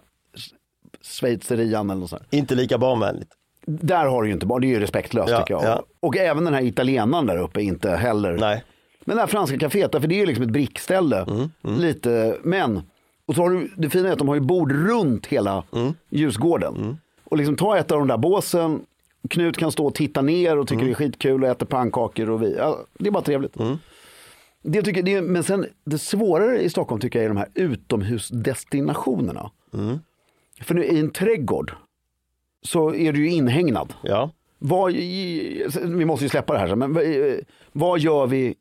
Schweizerian 1.04 1.90
eller 1.90 2.00
något 2.00 2.10
sånt. 2.10 2.22
Inte 2.30 2.54
lika 2.54 2.78
barnvänligt. 2.78 3.30
Där 3.66 4.06
har 4.06 4.22
du 4.22 4.28
ju 4.28 4.34
inte 4.34 4.46
barn, 4.46 4.60
det 4.60 4.66
är 4.66 4.68
ju 4.68 4.80
respektlöst 4.80 5.30
Ja, 5.30 5.38
tycker 5.40 5.54
jag. 5.54 5.64
ja. 5.64 5.82
Och 6.00 6.16
även 6.16 6.44
den 6.44 6.54
här 6.54 6.62
italienaren 6.62 7.26
där 7.26 7.36
uppe 7.38 7.62
inte 7.62 7.90
heller. 7.90 8.38
Nej. 8.38 8.64
Men 9.04 9.16
det 9.16 9.22
här 9.22 9.26
franska 9.26 9.56
kaféet, 9.56 10.00
för 10.00 10.08
det 10.08 10.14
är 10.14 10.18
ju 10.18 10.26
liksom 10.26 10.44
ett 10.44 10.50
brickställe. 10.50 11.26
Mm, 11.28 11.50
Lite, 11.80 12.36
men. 12.42 12.82
Och 13.26 13.34
så 13.34 13.42
har 13.42 13.50
du, 13.50 13.70
det 13.76 13.90
fina 13.90 14.08
är 14.08 14.12
att 14.12 14.18
de 14.18 14.28
har 14.28 14.34
ju 14.34 14.40
bord 14.40 14.72
runt 14.72 15.26
hela 15.26 15.64
Mm. 15.72 15.94
ljusgården. 16.10 16.98
Och 17.24 17.36
liksom 17.36 17.56
ta 17.56 17.76
ett 17.78 17.92
av 17.92 17.98
de 17.98 18.08
där 18.08 18.16
båsen, 18.18 18.80
Knut 19.30 19.56
kan 19.56 19.72
stå 19.72 19.86
och 19.86 19.94
titta 19.94 20.22
ner 20.22 20.58
och 20.58 20.66
tycker 20.68 20.74
Mm. 20.82 20.86
det 20.86 20.92
är 20.92 20.94
skitkul 20.94 21.44
och 21.44 21.50
äter 21.50 21.66
pannkakor 21.66 22.30
och 22.30 22.42
vi. 22.42 22.54
Ja, 22.58 22.78
det 22.98 23.06
är 23.08 23.10
bara 23.12 23.22
trevligt. 23.22 23.54
Det 24.62 24.82
tycker, 24.82 25.02
det, 25.02 25.14
är- 25.14 25.22
men 25.22 25.42
sen 25.42 25.66
det 25.84 25.98
svårare 25.98 26.60
i 26.60 26.70
Stockholm 26.70 27.00
tycker 27.00 27.18
jag 27.18 27.24
är 27.24 27.28
de 27.28 27.36
här 27.36 27.48
utomhusdestinationerna. 27.54 29.50
Mm. 30.64 30.66
För 30.66 30.74
nu 30.74 30.84
i 30.84 31.00
en 31.00 31.10
trädgård 31.10 31.72
så 32.62 32.94
är 32.94 33.12
du 33.12 33.20
ju 33.20 33.30
inhägnad. 33.30 33.94
Ja. 34.02 34.30
Vad, 34.58 34.92
vi 34.92 36.04
måste 36.04 36.24
ju 36.24 36.28
släppa 36.28 36.52
det 36.52 36.58
här, 36.58 36.74
men 36.74 36.94
vad, 36.94 37.04
vad 37.72 37.98
gör 38.00 38.26
vi 38.26 38.54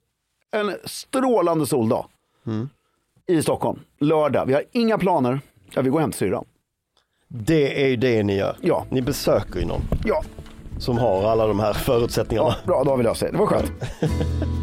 en 0.52 0.76
strålande 0.86 1.66
soldag 1.66 2.06
i 3.28 3.42
Stockholm, 3.42 3.80
lördag. 4.00 4.46
Vi 4.46 4.54
har 4.54 4.64
inga 4.72 4.98
planer, 4.98 5.40
ja, 5.74 5.82
vi 5.82 5.90
går 5.90 6.00
hem 6.00 6.12
till 6.12 6.20
syrran. 6.20 6.46
Det 7.28 7.84
är 7.84 7.88
ju 7.88 7.96
det 7.96 8.24
ni 8.24 8.36
gör. 8.38 8.58
Ja. 8.62 8.86
Ni 8.90 9.02
besöker 9.02 9.60
ju 9.60 9.66
någon 9.66 9.82
Ja, 10.06 10.24
som 10.80 10.98
har 10.98 11.24
alla 11.32 11.48
de 11.48 11.60
här 11.60 11.74
förutsättningarna. 11.74 12.48
ja, 12.50 12.56
bra, 12.68 12.84
då 12.84 12.90
har 12.90 12.98
vi 12.98 13.04
löst 13.04 13.22
det. 13.22 13.32
Det 13.32 13.38
var 13.38 13.46
skönt. 13.48 13.72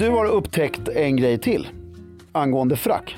du 0.00 0.10
har 0.10 0.26
upptäckt 0.26 0.88
en 0.88 1.16
grej 1.16 1.38
till 1.38 1.68
angående 2.32 2.76
frack. 2.76 3.16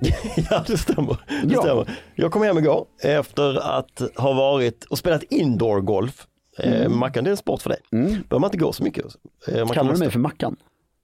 Ja, 0.50 0.64
det 0.66 0.78
stämmer. 0.78 1.16
Det 1.44 1.54
Ja. 1.54 1.60
stämmer. 1.62 1.90
Jag 2.14 2.32
kom 2.32 2.42
hem 2.42 2.58
igår 2.58 2.86
efter 3.02 3.78
att 3.78 4.02
ha 4.16 4.32
varit 4.32 4.84
och 4.84 4.98
spelat 4.98 5.22
indoor-golf. 5.22 6.26
Eh, 6.58 6.88
Mackan, 6.88 7.24
det 7.24 7.28
är 7.28 7.30
en 7.30 7.36
sport 7.36 7.62
för 7.62 7.70
dig. 7.70 7.78
Behöver 7.90 8.38
man 8.38 8.44
inte 8.48 8.58
gå 8.58 8.72
så 8.72 8.82
mycket. 8.84 9.04
Eh, 9.48 9.54
Mm. 9.54 9.68
Kallar 9.68 9.92
du 9.92 9.98
mig 9.98 10.10
för 10.10 10.18
Mackan? 10.18 10.56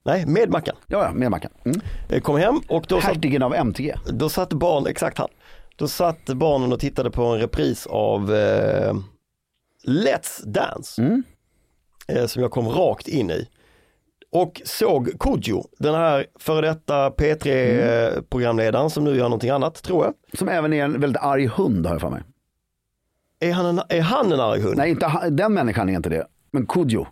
Nej, 0.05 0.25
med 0.25 0.49
Mackan. 0.49 0.75
Ja, 0.87 1.11
med 1.13 1.31
Mackan. 1.31 1.51
Mm. 1.65 1.81
Eh, 2.09 2.21
Kom 2.21 2.37
hem 2.37 2.61
och 2.69 2.85
då 2.87 2.99
Hertigen 2.99 3.43
av 3.43 3.53
MTG. 3.55 3.95
då 4.09 4.29
satt 4.29 4.53
barn, 4.53 4.87
exakt 4.87 5.17
han. 5.17 5.29
Då 5.75 5.87
satt 5.87 6.25
barnen 6.25 6.73
och 6.73 6.79
tittade 6.79 7.11
på 7.11 7.23
en 7.23 7.39
repris 7.39 7.87
av 7.87 8.33
eh, 8.33 8.93
Let's 9.87 10.45
Dance. 10.45 11.01
Mm. 11.01 11.23
Eh, 12.07 12.25
som 12.25 12.41
jag 12.41 12.51
kom 12.51 12.67
rakt 12.69 13.07
in 13.07 13.31
i. 13.31 13.47
Och 14.35 14.61
såg 14.65 15.19
Kodjo, 15.19 15.63
den 15.79 15.95
här 15.95 16.25
före 16.39 16.67
detta 16.67 17.09
P3-programledaren 17.09 18.89
som 18.89 19.03
nu 19.03 19.15
gör 19.15 19.23
någonting 19.23 19.49
annat 19.49 19.83
tror 19.83 20.05
jag. 20.05 20.13
Som 20.39 20.49
även 20.49 20.73
är 20.73 20.83
en 20.83 21.01
väldigt 21.01 21.21
arg 21.21 21.47
hund 21.47 21.85
har 21.85 21.93
jag 21.93 22.01
för 22.01 22.09
mig. 22.09 22.21
Är 23.39 23.51
han 23.53 23.65
en, 23.65 23.81
är 23.89 24.01
han 24.01 24.31
en 24.31 24.39
arg 24.39 24.61
hund? 24.61 24.77
Nej, 24.77 24.89
inte, 24.89 25.05
han- 25.05 25.35
den 25.35 25.53
människan 25.53 25.89
är 25.89 25.93
inte 25.93 26.09
det. 26.09 26.27
Men 26.51 26.65
Kodjo. 26.65 27.07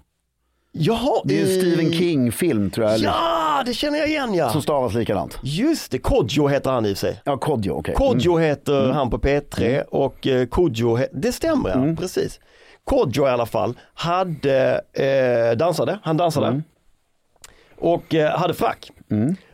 Jaha, 0.72 1.22
Det 1.26 1.40
är 1.40 1.44
en 1.44 1.50
i- 1.50 1.60
Stephen 1.60 1.92
King-film 1.94 2.70
tror 2.70 2.86
jag. 2.88 2.96
eller- 2.96 3.06
Ja, 3.08 3.64
det 3.66 3.74
känner 3.74 4.00
jag 4.00 4.08
igen 4.08 4.34
ja. 4.34 4.50
Som 4.50 4.62
stavas 4.62 4.94
likadant. 4.94 5.40
Just 5.44 5.92
det, 5.92 5.98
Kodjo 6.00 6.48
heter 6.48 6.72
han 6.72 6.86
i 6.86 6.94
och 6.94 6.98
för 6.98 7.08
sig. 7.08 7.22
Ja, 7.26 7.38
Kodjo, 7.38 7.74
okej. 7.74 7.96
Kodjo 7.96 8.38
heter 8.38 8.84
Mm. 8.84 8.96
han 8.96 9.10
på 9.10 9.18
P3 9.20 9.82
och 9.84 10.28
eh, 10.28 10.46
Kodjo, 10.46 10.98
he- 10.98 11.08
det 11.12 11.32
stämmer 11.32 11.70
ja, 11.70 11.76
Mm. 11.76 11.96
precis. 11.96 12.40
Kodjo 12.84 13.28
i 13.28 13.30
alla 13.30 13.46
fall 13.46 13.74
hade, 13.94 14.82
eh, 14.94 15.58
dansade, 15.58 16.00
han 16.04 16.18
dansade 16.18 16.48
Mm. 16.48 16.64
Och 17.84 18.16
eh, 18.16 18.38
hade 18.40 18.54
frack. 18.54 18.92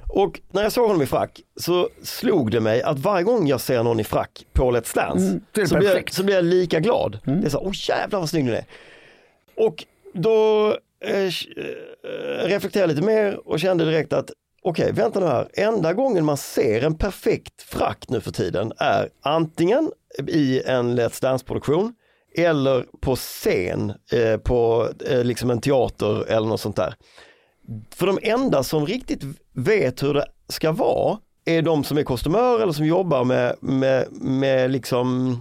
Och 0.08 0.40
när 0.52 0.64
jag 0.64 0.72
såg 0.72 0.88
honom 0.88 1.02
i 1.02 1.06
frack 1.06 1.42
så 1.56 1.90
slog 2.04 2.52
det 2.52 2.60
mig 2.60 2.82
att 2.82 3.00
varje 3.00 3.24
gång 3.24 3.48
jag 3.48 3.62
ser 3.62 3.84
någon 3.84 4.00
i 4.00 4.04
frack 4.04 4.46
på 4.54 4.72
Let's 4.72 4.96
Dance 4.96 5.26
Mm, 5.26 5.68
så, 5.68 5.78
blir 5.78 5.96
jag, 5.96 6.14
så 6.14 6.24
blir 6.24 6.36
jag 6.36 6.46
lika 6.46 6.80
glad. 6.80 7.20
Det 7.24 7.46
är 7.46 7.50
så, 7.50 7.60
åh 7.60 7.72
jävlar 7.90 8.20
vad 8.20 8.30
snygg 8.30 8.46
du 8.46 8.56
är. 8.56 8.66
Och 9.56 9.86
då 10.14 10.68
eh, 11.06 11.24
eh, 11.24 11.30
reflekterade 12.46 12.80
jag 12.80 12.96
lite 12.96 13.08
mer 13.08 13.48
och 13.50 13.60
kände 13.60 13.86
direkt 13.86 14.14
att 14.14 14.32
okej, 14.64 14.92
vänta 14.92 15.20
nu 15.20 15.26
här. 15.26 15.48
Enda 15.54 15.94
gången 15.94 16.26
man 16.26 16.38
ser 16.38 16.84
en 16.84 16.98
perfekt 16.98 17.62
frack 17.62 18.06
nu 18.08 18.22
för 18.22 18.32
tiden 18.32 18.74
är 18.78 19.10
antingen 19.22 19.92
i 20.28 20.62
en 20.66 21.00
Let's 21.00 21.22
Dance-produktion 21.22 21.94
eller 22.36 22.86
på 23.02 23.16
scen 23.16 23.94
eh, 24.12 24.38
på 24.38 24.90
eh, 25.10 25.24
liksom 25.24 25.50
en 25.50 25.62
teater 25.62 26.26
eller 26.32 26.48
något 26.48 26.62
sånt 26.62 26.76
där. 26.76 26.96
För 27.96 28.08
de 28.08 28.20
enda 28.22 28.64
som 28.64 28.86
riktigt 28.86 29.24
vet 29.54 30.04
hur 30.04 30.14
det 30.14 30.26
ska 30.48 30.72
vara 30.72 31.18
är 31.46 31.62
de 31.62 31.84
som 31.84 31.98
är 31.98 32.04
kostymörer 32.04 32.60
eller 32.64 32.74
som 32.74 32.86
jobbar 32.86 33.24
med, 33.24 33.56
med, 33.60 34.08
med 34.12 34.72
liksom 34.72 35.38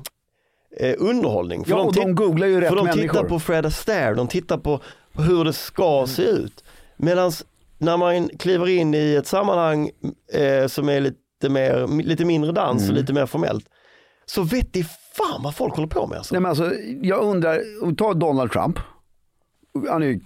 eh, 0.80 0.94
underhållning. 0.98 1.64
För 1.64 1.70
Ja, 1.70 1.76
de 1.82 1.92
tit- 1.94 2.14
googlar 2.16 2.46
ju 2.46 2.60
rätt 2.60 2.68
För 2.68 2.76
de 2.76 2.84
människor. 2.86 3.08
tittar 3.08 3.24
på 3.24 3.38
Fred 3.40 3.66
Astaire, 3.66 4.14
de 4.14 4.28
tittar 4.28 4.58
på 4.58 4.80
hur 5.12 5.44
det 5.44 5.52
ska 5.52 6.06
se 6.08 6.22
ut. 6.22 6.64
Medan 6.96 7.32
när 7.78 7.96
man 7.96 8.28
kliver 8.28 8.68
in 8.68 8.94
i 8.94 9.14
ett 9.14 9.26
sammanhang 9.26 9.90
eh, 10.32 10.66
som 10.66 10.88
är 10.88 11.00
lite, 11.00 11.48
mer, 11.48 12.02
lite 12.02 12.24
mindre 12.24 12.52
dans 12.52 12.82
Mm. 12.82 12.94
och 12.94 13.00
lite 13.00 13.12
mer 13.12 13.26
formellt, 13.26 13.66
så 14.26 14.42
vet 14.42 14.72
de 14.72 14.84
fan 14.84 15.42
vad 15.42 15.54
folk 15.54 15.74
håller 15.74 15.88
på 15.88 16.06
med. 16.06 16.18
Alltså. 16.18 16.34
Nej, 16.34 16.40
men 16.40 16.48
alltså, 16.48 16.72
jag 17.02 17.22
undrar, 17.22 17.94
tar 17.94 18.14
Donald 18.14 18.52
Trump. 18.52 18.78
Han 19.90 20.02
är 20.02 20.06
ju, 20.06 20.20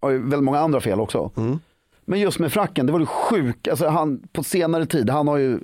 har 0.00 0.10
ju 0.10 0.18
väldigt 0.18 0.42
många 0.42 0.58
andra 0.58 0.80
fel 0.80 1.00
också. 1.00 1.30
Mm. 1.36 1.58
Men 2.04 2.20
just 2.20 2.38
med 2.38 2.52
fracken, 2.52 2.86
det 2.86 2.92
var 2.92 2.98
det 3.00 3.06
sjuka. 3.06 3.70
Alltså 3.70 3.88
han, 3.88 4.28
på 4.32 4.42
senare 4.42 4.86
tid, 4.86 5.10
han 5.10 5.28
har 5.28 5.36
ju, 5.36 5.58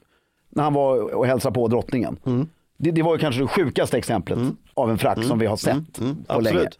när 0.50 0.62
han 0.62 0.74
var 0.74 1.14
och 1.14 1.26
hälsade 1.26 1.54
på 1.54 1.68
drottningen. 1.68 2.18
Mm. 2.26 2.48
Det, 2.76 2.90
det 2.90 3.02
var 3.02 3.14
ju 3.14 3.18
kanske 3.18 3.40
det 3.40 3.46
sjukaste 3.48 3.98
exemplet 3.98 4.38
av 4.74 4.90
en 4.90 4.98
frack 4.98 5.24
som 5.24 5.38
vi 5.38 5.46
har 5.46 5.56
sett 5.56 5.92
på 5.94 6.04
länge. 6.04 6.16
Absolut. 6.26 6.78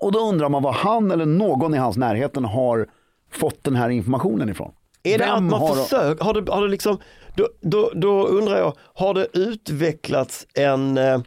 Och 0.00 0.12
då 0.12 0.18
undrar 0.18 0.48
man 0.48 0.62
vad 0.62 0.74
han 0.74 1.10
eller 1.10 1.26
någon 1.26 1.74
i 1.74 1.78
hans 1.78 1.96
närheten 1.96 2.44
har 2.44 2.86
fått 3.32 3.64
den 3.64 3.76
här 3.76 3.88
informationen 3.90 4.48
ifrån? 4.48 4.72
Är 5.02 5.18
det 5.18 5.24
Vem 5.24 5.34
att 5.34 5.42
man 5.42 5.60
har- 5.60 5.74
försöker, 5.74 6.24
har 6.24 6.34
det, 6.34 6.52
har 6.52 6.62
det 6.62 6.68
liksom, 6.68 6.98
då, 7.36 7.48
då, 7.60 7.90
då 7.94 8.26
undrar 8.26 8.58
jag, 8.58 8.72
har 8.94 9.14
det 9.14 9.26
utvecklats 9.38 10.46
en, 10.54 10.98
eh, 10.98 11.20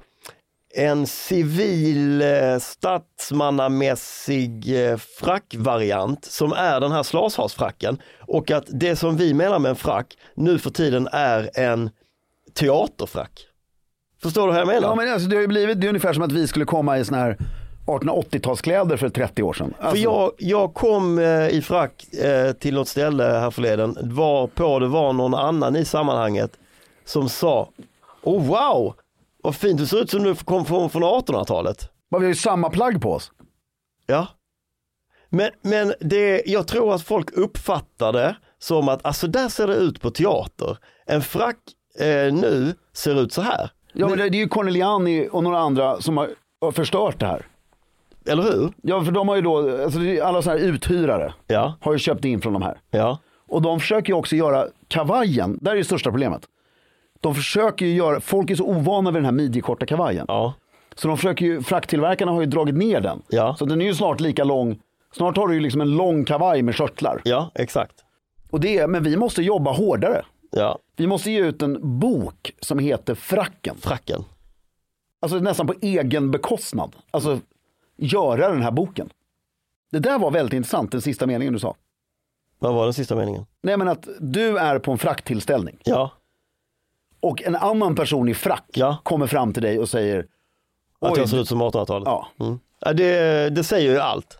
en 0.75 1.07
civil 1.07 2.21
eh, 2.21 2.59
statsmannamässig 2.59 4.83
eh, 4.85 4.97
frackvariant 4.97 6.25
som 6.25 6.53
är 6.53 6.79
den 6.79 6.91
här 6.91 7.03
slashasfracken 7.03 7.97
och 8.19 8.51
att 8.51 8.65
det 8.67 8.95
som 8.95 9.17
vi 9.17 9.33
menar 9.33 9.59
med 9.59 9.69
en 9.69 9.75
frack 9.75 10.17
nu 10.35 10.59
för 10.59 10.69
tiden 10.69 11.07
är 11.11 11.49
en 11.53 11.89
teaterfrack? 12.53 13.47
Förstår 14.21 14.47
du 14.47 14.53
hur 14.53 14.59
jag 14.59 14.67
menar? 14.67 14.87
Ja, 14.87 14.95
men 14.95 15.13
alltså, 15.13 15.29
det 15.29 15.35
har 15.35 15.41
ju 15.41 15.47
blivit, 15.47 15.81
det 15.81 15.87
är 15.87 15.89
ungefär 15.89 16.13
som 16.13 16.23
att 16.23 16.31
vi 16.31 16.47
skulle 16.47 16.65
komma 16.65 16.97
i 16.97 17.05
såna 17.05 17.17
här 17.17 17.37
1880-talskläder 17.85 18.97
för 18.97 19.09
30 19.09 19.43
år 19.43 19.53
sedan. 19.53 19.73
Alltså, 19.79 19.95
För 19.95 20.03
jag, 20.03 20.31
jag 20.37 20.73
kom 20.73 21.19
eh, 21.19 21.47
i 21.47 21.61
frack 21.61 22.13
eh, 22.13 22.51
till 22.51 22.73
något 22.73 22.87
ställe 22.87 23.23
här 23.23 23.51
förleden, 23.51 23.97
var 24.01 24.47
på 24.47 24.79
det 24.79 24.87
var 24.87 25.13
någon 25.13 25.33
annan 25.33 25.75
i 25.75 25.85
sammanhanget 25.85 26.51
som 27.05 27.29
sa, 27.29 27.69
oh 28.23 28.47
wow, 28.47 28.93
vad 29.43 29.55
fint, 29.55 29.77
du 29.79 29.85
ser 29.87 30.01
ut 30.01 30.09
som 30.09 30.23
du 30.23 30.35
kom 30.35 30.65
från, 30.65 30.89
från 30.89 31.03
1800-talet. 31.03 31.89
Vi 32.09 32.17
har 32.17 32.23
ju 32.23 32.35
samma 32.35 32.69
plagg 32.69 33.01
på 33.01 33.11
oss. 33.13 33.31
Ja. 34.05 34.27
Men, 35.29 35.49
men 35.61 35.93
det, 35.99 36.43
jag 36.45 36.67
tror 36.67 36.93
att 36.95 37.01
folk 37.01 37.31
uppfattar 37.31 38.13
det 38.13 38.35
som 38.59 38.89
att, 38.89 39.05
alltså 39.05 39.27
där 39.27 39.49
ser 39.49 39.67
det 39.67 39.75
ut 39.75 40.01
på 40.01 40.11
teater. 40.11 40.77
En 41.05 41.21
frack 41.21 41.57
eh, 41.99 42.33
nu 42.33 42.73
ser 42.93 43.21
ut 43.21 43.33
så 43.33 43.41
här. 43.41 43.69
Ja, 43.93 44.07
men 44.09 44.17
det, 44.17 44.29
det 44.29 44.37
är 44.37 44.39
ju 44.39 44.47
Corneliani 44.47 45.29
och 45.31 45.43
några 45.43 45.59
andra 45.59 46.01
som 46.01 46.17
har, 46.17 46.29
har 46.61 46.71
förstört 46.71 47.19
det 47.19 47.25
här. 47.25 47.45
Eller 48.25 48.43
hur? 48.43 48.71
Ja, 48.81 49.03
för 49.03 49.11
de 49.11 49.27
har 49.27 49.35
ju 49.35 49.41
då, 49.41 49.83
alltså 49.83 49.99
alla 50.23 50.41
sådana 50.41 50.59
här 50.59 50.67
uthyrare 50.67 51.33
Ja, 51.47 51.73
har 51.81 51.93
ju 51.93 51.99
köpt 51.99 52.25
in 52.25 52.41
från 52.41 52.53
de 52.53 52.61
här. 52.61 52.81
ja, 52.91 53.19
Och 53.47 53.61
de 53.61 53.79
försöker 53.79 54.09
ju 54.13 54.17
också 54.17 54.35
göra 54.35 54.67
kavajen, 54.87 55.57
där 55.61 55.71
är 55.71 55.75
det 55.75 55.83
största 55.83 56.09
problemet. 56.11 56.41
De 57.23 57.35
försöker 57.35 57.85
ju 57.85 57.93
göra, 57.95 58.19
folk 58.21 58.49
är 58.49 58.55
så 58.55 58.63
ovana 58.65 59.11
vid 59.11 59.17
den 59.17 59.25
här 59.25 59.31
midjekorta 59.31 59.85
kavajen. 59.85 60.25
ja, 60.27 60.53
Så 60.95 61.07
de 61.07 61.17
försöker 61.17 61.45
ju, 61.45 61.61
fracktillverkarna 61.63 62.31
har 62.31 62.39
ju 62.41 62.45
dragit 62.47 62.75
ner 62.75 63.01
den. 63.01 63.21
Ja. 63.29 63.55
Så 63.59 63.65
den 63.65 63.81
är 63.81 63.85
ju 63.85 63.93
snart 63.95 64.19
lika 64.19 64.43
lång, 64.43 64.79
snart 65.15 65.37
har 65.37 65.47
du 65.47 65.53
ju 65.53 65.59
liksom 65.59 65.81
en 65.81 65.91
lång 65.97 66.25
kavaj 66.25 66.61
med 66.61 66.75
körtlar. 66.75 67.21
ja, 67.23 67.51
exakt. 67.55 68.03
Och 68.51 68.59
det 68.59 68.77
är, 68.77 68.87
men 68.87 69.03
vi 69.03 69.17
måste 69.17 69.41
jobba 69.41 69.71
hårdare. 69.71 70.25
Ja, 70.51 70.79
Vi 70.95 71.07
måste 71.07 71.31
ge 71.31 71.39
ut 71.39 71.61
en 71.61 71.99
bok 71.99 72.51
som 72.59 72.79
heter 72.79 73.15
Fracken. 73.15 73.75
fracken. 73.81 74.23
Alltså 75.21 75.37
nästan 75.39 75.67
på 75.67 75.73
egen 75.81 76.31
bekostnad. 76.31 76.95
Alltså 77.11 77.39
göra 77.97 78.49
den 78.49 78.61
här 78.61 78.71
boken. 78.71 79.09
Det 79.91 79.99
där 79.99 80.19
var 80.19 80.31
väldigt 80.31 80.53
intressant, 80.53 80.91
den 80.91 81.01
sista 81.01 81.27
meningen 81.27 81.53
du 81.53 81.59
sa. 81.59 81.75
Vad 82.59 82.73
var 82.73 82.83
den 82.83 82.93
sista 82.93 83.15
meningen? 83.15 83.45
Nej 83.61 83.77
men 83.77 83.87
att 83.87 84.07
du 84.19 84.57
är 84.57 84.79
på 84.79 84.91
en 84.91 84.97
fracktillställning 84.97 85.77
Ja, 85.83 86.11
och 87.23 87.41
en 87.43 87.55
annan 87.55 87.95
person 87.95 88.29
i 88.29 88.33
frack 88.33 88.65
Ja. 88.73 88.97
kommer 89.03 89.27
fram 89.27 89.53
till 89.53 89.63
dig 89.63 89.79
och 89.79 89.89
säger 89.89 90.25
att 91.01 91.17
jag 91.17 91.29
ser 91.29 91.39
ut 91.41 91.47
som 91.47 91.61
1800-talet. 91.61 92.05
Ja. 92.05 92.27
Mm. 92.39 92.59
Det, 92.97 93.49
det 93.49 93.63
säger 93.63 93.91
ju 93.91 93.99
allt. 93.99 94.37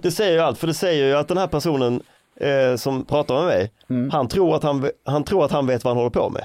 Det 0.00 0.10
säger 0.10 0.32
ju 0.32 0.38
allt, 0.40 0.58
för 0.58 0.66
det 0.66 0.74
säger 0.74 1.06
ju 1.06 1.14
att 1.16 1.28
den 1.28 1.38
här 1.38 1.46
personen 1.46 2.02
eh, 2.36 2.76
som 2.76 3.04
pratar 3.04 3.34
med 3.34 3.44
mig, 3.44 3.72
Mm. 3.90 4.10
han, 4.10 4.28
tror 4.28 4.56
att 4.56 4.62
han, 4.62 4.90
han 5.04 5.24
tror 5.24 5.44
att 5.44 5.50
han 5.52 5.66
vet 5.66 5.84
vad 5.84 5.90
han 5.90 5.96
håller 5.96 6.10
på 6.10 6.30
med. 6.30 6.44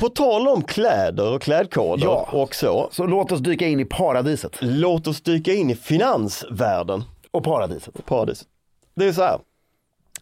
På 0.00 0.08
tal 0.08 0.48
om 0.48 0.62
kläder 0.62 1.34
och 1.34 1.42
klädkoder 1.42 2.04
Ja. 2.04 2.28
och 2.32 2.54
så, 2.54 2.88
så 2.92 3.06
låt 3.06 3.32
oss 3.32 3.40
dyka 3.40 3.66
in 3.66 3.80
i 3.80 3.84
paradiset. 3.84 4.56
låt 4.60 5.06
oss 5.06 5.20
dyka 5.20 5.52
in 5.52 5.70
i 5.70 5.74
finansvärlden. 5.74 7.04
Och 7.30 7.44
paradiset. 7.44 8.06
Paradis. 8.06 8.44
Det 8.96 9.04
är 9.04 9.12
så 9.12 9.22
här 9.22 9.38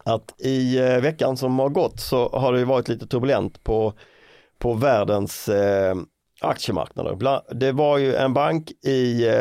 att 0.05 0.35
i 0.41 0.79
eh, 0.79 0.99
veckan 1.01 1.37
som 1.37 1.59
har 1.59 1.69
gått 1.69 2.01
så 2.01 2.29
har 2.29 2.53
det 2.53 2.59
ju 2.59 2.65
varit 2.65 2.89
lite 2.89 3.07
turbulent 3.07 3.65
på, 3.65 3.93
på 4.59 4.73
världens 4.75 5.49
eh, 5.49 5.95
aktiemarknader. 6.41 7.41
Det 7.55 7.73
var 7.73 7.99
ju 7.99 8.15
en 8.15 8.35
bank 8.35 8.71
i 8.71 9.29
eh, 9.29 9.35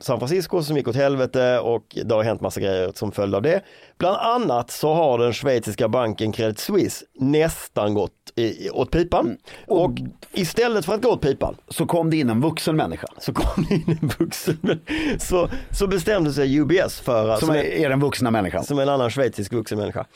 San 0.00 0.18
Francisco 0.18 0.62
som 0.62 0.76
gick 0.76 0.88
åt 0.88 0.96
helvete 0.96 1.58
och 1.58 1.98
det 2.04 2.14
har 2.14 2.22
hänt 2.22 2.40
massa 2.40 2.60
grejer 2.60 2.92
som 2.94 3.12
följd 3.12 3.34
av 3.34 3.42
det. 3.42 3.62
Bland 3.98 4.16
annat 4.16 4.70
så 4.70 4.94
har 4.94 5.18
den 5.18 5.32
schweiziska 5.32 5.88
banken 5.88 6.32
Credit 6.32 6.58
Suisse 6.58 7.04
nästan 7.20 7.94
gått 7.94 8.12
i, 8.38 8.70
åt 8.70 8.90
pipan. 8.90 9.36
Och 9.66 9.90
istället 10.32 10.84
för 10.84 10.94
att 10.94 11.02
gå 11.02 11.08
åt 11.10 11.20
pipan 11.22 11.56
Så 11.68 11.86
kom 11.86 12.10
det 12.10 12.16
in 12.16 12.30
en 12.30 12.40
vuxen 12.40 12.76
människa. 12.76 13.06
så 13.18 13.32
kom 13.32 13.64
det 13.68 13.74
in 13.74 13.98
en 14.02 14.08
vuxen. 14.18 14.80
Så, 15.18 15.48
så 15.70 15.86
bestämde 15.86 16.32
sig 16.32 16.58
UBS 16.60 17.00
för 17.00 17.28
att 17.28 17.40
Som 17.40 17.50
är, 17.50 17.54
är 17.64 17.88
den 17.88 18.00
vuxna 18.00 18.30
människan. 18.30 18.64
som 18.64 18.78
en 18.78 18.88
annan 18.88 19.10
schweizisk 19.10 19.52
vuxen 19.52 19.78
människa, 19.78 20.06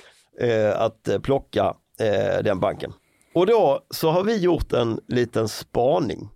eh, 0.40 0.80
att 0.80 1.08
eh, 1.08 1.18
plocka 1.18 1.74
eh, 2.00 2.42
den 2.44 2.60
banken. 2.60 2.92
Och 3.34 3.46
då 3.46 3.80
så 3.90 4.10
har 4.10 4.24
vi 4.24 4.36
gjort 4.36 4.72
en 4.72 5.00
liten 5.08 5.48
spaning 5.48 6.28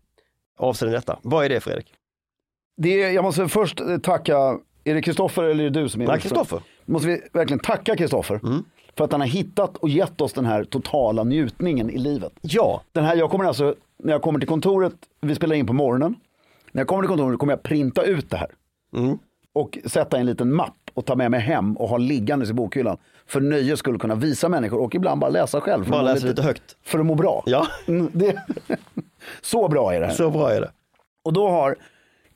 avseende 0.58 0.96
detta. 0.96 1.18
Vad 1.22 1.44
är 1.44 1.48
det 1.48 1.60
Fredrik? 1.60 1.86
Det 2.76 2.96
jag 3.12 3.24
måste 3.24 3.48
först 3.48 3.80
tacka, 4.02 4.58
är 4.86 4.94
det 4.94 5.02
Kristoffer 5.02 5.42
eller 5.42 5.64
är 5.64 5.70
det 5.70 5.80
du 5.80 5.88
som 5.88 6.00
är 6.00 6.06
Nej? 6.06 6.20
Kristoffer. 6.20 6.60
Måste 6.84 7.08
vi 7.08 7.22
verkligen 7.32 7.60
tacka 7.60 7.96
Kristoffer 7.96 8.40
för 8.96 9.04
att 9.04 9.12
han 9.12 9.20
har 9.20 9.28
hittat 9.28 9.76
och 9.76 9.88
gett 9.88 10.20
oss 10.20 10.32
den 10.32 10.44
här 10.44 10.64
totala 10.64 11.24
njutningen 11.24 11.90
i 11.90 11.98
livet. 11.98 12.32
Ja, 12.40 12.82
Den 12.92 13.04
här, 13.04 13.16
jag 13.16 13.30
kommer 13.30 13.44
alltså, 13.44 13.74
när 13.98 14.12
jag 14.12 14.22
kommer 14.22 14.38
till 14.38 14.48
kontoret, 14.48 14.94
vi 15.20 15.34
spelar 15.34 15.56
in 15.56 15.66
på 15.66 15.72
morgonen. 15.72 16.14
När 16.72 16.80
jag 16.80 16.88
kommer 16.88 17.02
till 17.02 17.08
kontoret 17.08 17.38
kommer 17.38 17.52
jag 17.52 17.62
printa 17.62 18.02
ut 18.02 18.30
det 18.30 18.36
här. 18.36 18.50
Mm. 18.96 19.18
Och 19.52 19.78
sätta 19.84 20.18
en 20.18 20.26
liten 20.26 20.52
mapp 20.52 20.90
och 20.94 21.04
ta 21.04 21.16
med 21.16 21.30
mig 21.30 21.40
hem 21.40 21.76
och 21.76 21.88
ha 21.88 21.96
liggandes 21.98 22.50
i 22.50 22.52
bokhyllan. 22.52 22.96
För 23.26 23.40
nöje 23.40 23.76
skulle 23.76 23.98
kunna 23.98 24.14
visa 24.14 24.48
människor 24.48 24.80
och 24.80 24.94
ibland 24.94 25.20
bara 25.20 25.30
läsa 25.30 25.60
själv. 25.60 25.90
Bara 25.90 26.02
läsa 26.02 26.26
lite 26.26 26.42
högt. 26.42 26.76
För 26.82 26.98
att 26.98 27.06
må 27.06 27.14
bra. 27.14 27.42
Ja. 27.46 27.66
Mm, 27.86 28.10
det, 28.12 28.36
så 29.42 29.68
bra 29.68 29.94
är 29.94 30.00
det 30.00 30.06
här. 30.06 30.14
Så 30.14 30.30
bra 30.30 30.50
är 30.50 30.60
det. 30.60 30.70
Och 31.24 31.32
då 31.32 31.48
har 31.48 31.76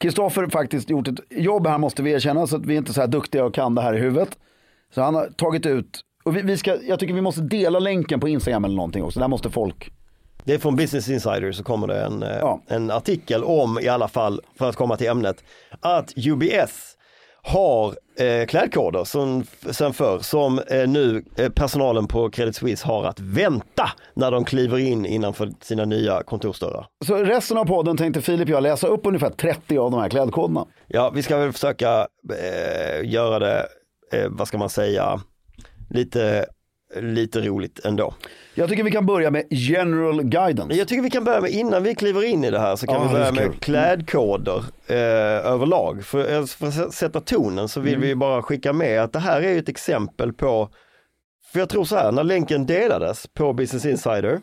Kristoffer 0.01 0.47
faktiskt 0.47 0.91
gjort 0.91 1.09
ett 1.09 1.21
jobb 1.31 1.67
här 1.67 1.79
måste 1.79 2.03
vi 2.03 2.13
erkänna 2.13 2.47
så 2.47 2.57
att 2.57 2.67
vi 2.67 2.75
är 2.75 2.79
inte 2.79 2.93
så 2.93 3.01
här 3.01 3.09
duktiga 3.09 3.45
och 3.45 3.55
kan 3.55 3.75
det 3.75 3.83
här 3.83 3.95
i 3.95 3.99
huvudet. 3.99 4.39
Så 4.95 5.03
han 5.03 5.15
har 5.15 5.27
tagit 5.27 5.67
ut, 5.67 6.01
och 6.25 6.37
vi, 6.37 6.43
vi 6.43 6.57
ska, 6.57 6.77
jag 6.83 6.99
tycker 6.99 7.15
vi 7.15 7.21
måste 7.21 7.41
dela 7.41 7.79
länken 7.79 8.21
på 8.21 8.29
Instagram 8.29 8.65
eller 8.65 8.77
någonting 8.77 9.05
också. 9.05 9.21
Där 9.21 9.29
måste 9.29 9.51
folk, 9.51 9.93
Det 10.45 10.55
är 10.55 10.59
från 10.59 10.77
Business 10.77 11.09
Insider 11.09 11.53
så 11.53 11.65
kommer 11.65 11.87
det 11.87 12.05
en, 12.05 12.23
eh, 12.23 12.29
Ja. 12.39 12.61
en 12.67 12.91
artikel 12.91 13.45
om 13.45 13.79
i 13.83 13.89
alla 13.89 14.09
fall, 14.09 14.41
för 14.59 14.69
att 14.69 14.77
komma 14.77 14.97
till 14.97 15.07
ämnet, 15.09 15.45
att 15.81 16.13
UBS 16.17 16.97
har 17.43 17.95
eh, 18.19 18.47
klädkoder 18.47 19.05
som, 19.05 19.45
sen 19.71 19.93
förr 19.93 20.19
som 20.19 20.59
eh, 20.59 20.89
nu 20.89 21.25
eh, 21.37 21.49
personalen 21.49 22.07
på 22.07 22.31
Credit 22.31 22.57
Suisse 22.57 22.87
har 22.87 23.05
att 23.05 23.21
vänta 23.21 23.91
när 24.15 24.31
de 24.31 24.45
kliver 24.45 24.79
in 24.79 25.07
innanför 25.07 25.53
sina 25.61 25.85
nya 25.85 26.23
kontorsdörrar. 26.23 26.87
Så 27.07 27.17
resten 27.17 27.59
av 27.59 27.65
podden 27.65 27.97
tänkte 27.97 28.23
Filip 28.23 28.49
och 28.49 28.55
jag 28.55 28.63
läsa 28.63 28.87
upp 28.87 29.07
ungefär 29.07 29.31
30 29.31 29.79
av 29.79 29.91
de 29.91 30.01
här 30.01 30.09
klädkoderna. 30.09 30.67
Ja, 30.87 31.11
vi 31.15 31.23
ska 31.23 31.37
väl 31.37 31.53
försöka 31.53 32.07
eh, 32.33 33.11
göra 33.11 33.39
det, 33.39 33.67
eh, 34.13 34.29
vad 34.29 34.49
ska 34.49 34.59
man 34.59 34.71
säga, 34.71 35.21
lite, 35.91 36.47
lite 36.97 37.41
roligt 37.41 37.81
ändå. 37.85 38.15
Jag 38.55 38.69
tycker 38.69 38.85
vi 38.85 38.91
kan 38.91 39.07
börja 39.07 39.31
med 39.31 39.45
general 39.51 40.23
guidance. 40.23 40.75
Jag 40.77 40.89
tycker 40.89 41.03
vi 41.03 41.11
kan 41.11 41.25
börja 41.25 41.41
med, 41.41 41.51
innan 41.51 41.83
vi 41.83 41.95
kliver 41.95 42.25
in 42.25 42.45
i 42.45 42.51
det 42.51 42.59
här 42.59 42.77
så 42.77 42.87
kan 42.87 42.95
Ja, 42.95 43.03
vi 43.09 43.13
börja 43.13 43.33
med 43.33 43.45
kul. 43.45 43.55
klädkoder 43.61 44.65
eh, 44.87 44.97
överlag. 45.53 46.05
För, 46.05 46.33
eh, 46.35 46.45
för 46.47 46.67
att 46.67 46.95
sätta 46.95 47.21
tonen 47.21 47.69
så 47.69 47.81
Mm. 47.81 47.91
vill 47.91 48.01
vi 48.09 48.15
bara 48.15 48.43
skicka 48.43 48.73
med 48.73 49.01
att 49.03 49.13
det 49.13 49.19
här 49.19 49.43
är 49.43 49.59
ett 49.59 49.69
exempel 49.69 50.33
på, 50.33 50.69
för 51.53 51.59
jag 51.59 51.69
tror 51.69 51.85
så 51.85 51.97
här, 51.97 52.13
när 52.13 52.25
länken 52.25 52.67
delades 52.67 53.27
på 53.27 53.53
Business 53.53 53.87
Insider, 53.87 54.41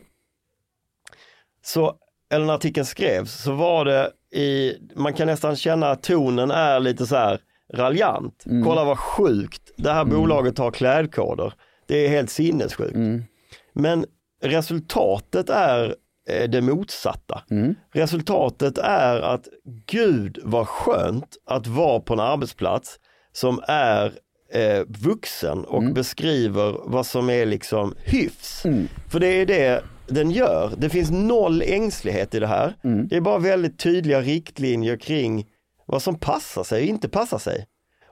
så, 1.64 1.94
eller 2.32 2.46
när 2.46 2.54
artikeln 2.54 2.86
skrevs, 2.86 3.42
så 3.42 3.52
var 3.52 3.84
det 3.84 4.10
i, 4.38 4.74
man 4.94 5.12
kan 5.14 5.26
nästan 5.26 5.56
känna 5.56 5.90
att 5.90 6.02
tonen 6.02 6.50
är 6.50 6.80
lite 6.80 7.06
så 7.06 7.16
här 7.16 7.40
raljant. 7.74 8.44
Mm. 8.46 8.64
Kolla 8.64 8.84
vad 8.84 8.98
sjukt, 8.98 9.62
det 9.76 9.92
här 9.92 10.04
bolaget 10.04 10.58
har 10.58 10.70
klädkoder. 10.70 11.52
Det 11.88 12.04
är 12.06 12.08
helt 12.08 12.30
sinnessjukt. 12.30 12.94
Mm. 12.94 13.24
Men 13.72 14.06
resultatet 14.42 15.50
är 15.50 15.94
eh, 16.30 16.48
det 16.50 16.60
motsatta. 16.60 17.42
Mm. 17.50 17.74
Resultatet 17.92 18.78
är 18.78 19.20
att 19.20 19.48
gud 19.86 20.38
vad 20.42 20.68
skönt 20.68 21.36
att 21.46 21.66
vara 21.66 22.00
på 22.00 22.12
en 22.14 22.20
arbetsplats 22.20 22.98
som 23.32 23.60
är 23.68 24.12
eh, 24.52 24.82
vuxen 24.88 25.64
och 25.64 25.82
Mm. 25.82 25.94
beskriver 25.94 26.76
vad 26.84 27.06
som 27.06 27.30
är 27.30 27.46
liksom 27.46 27.94
hyfs. 28.04 28.62
För 29.10 29.20
det 29.20 29.26
är 29.26 29.46
det 29.46 29.82
den 30.06 30.30
gör. 30.30 30.72
Det 30.78 30.88
finns 30.88 31.10
noll 31.10 31.62
ängslighet 31.62 32.34
i 32.34 32.38
det 32.40 32.46
här. 32.46 32.76
Mm. 32.84 33.08
Det 33.08 33.16
är 33.16 33.20
bara 33.20 33.38
väldigt 33.38 33.78
tydliga 33.78 34.20
riktlinjer 34.20 34.96
kring 34.96 35.46
vad 35.86 36.02
som 36.02 36.18
passar 36.18 36.64
sig 36.64 36.82
och 36.82 36.88
inte 36.88 37.08
passar 37.08 37.38
sig. 37.38 37.66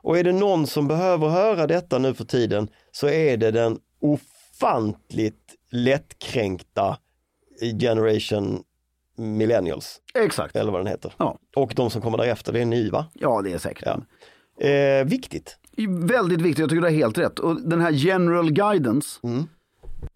Och 0.07 0.19
är 0.19 0.25
det 0.25 0.33
någon 0.33 0.67
som 0.67 0.89
behöver 0.89 1.29
höra 1.29 1.67
detta 1.67 1.99
nu 1.99 2.15
för 2.15 2.25
tiden 2.25 2.69
så 2.93 3.09
är 3.09 3.37
det 3.37 3.51
den 3.51 3.79
ofantligt 4.01 5.55
lättkränkta 5.71 6.99
generation 7.81 8.63
millennials, 9.17 10.01
Exakt. 10.15 10.57
eller 10.57 10.73
vad 10.73 10.81
den 10.81 10.87
heter. 10.87 11.13
Ja. 11.17 11.39
Och 11.57 11.73
de 11.77 11.91
som 11.91 12.03
kommer 12.03 12.19
därefter, 12.19 12.53
det 12.53 12.61
är 12.61 12.65
ny 12.65 12.91
va? 12.91 13.07
ja, 13.15 13.43
det 13.43 13.53
är 13.53 13.59
säkert. 13.59 13.85
Ja. 13.87 14.67
Eh, 14.67 15.05
viktigt. 15.05 15.59
Väldigt 15.89 16.41
viktigt, 16.41 16.59
jag 16.59 16.69
tycker 16.69 16.83
du 16.83 16.87
har 16.87 16.95
helt 16.95 17.19
rätt. 17.19 17.39
Och 17.39 17.69
den 17.69 17.81
här 17.81 17.91
general 17.91 18.53
guidance 18.53 19.21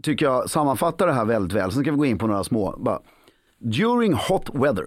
tycker 0.03 0.27
jag 0.27 0.51
sammanfattar 0.51 1.07
det 1.07 1.13
här 1.13 1.25
väldigt 1.25 1.53
väl. 1.53 1.73
Sen 1.73 1.83
ska 1.83 1.91
vi 1.91 1.99
gå 1.99 2.07
in 2.07 2.19
på 2.19 2.27
några 2.27 2.45
små. 2.45 2.77
Bara. 2.79 3.01
During 3.59 4.15
hot 4.15 4.51
weather 4.55 4.85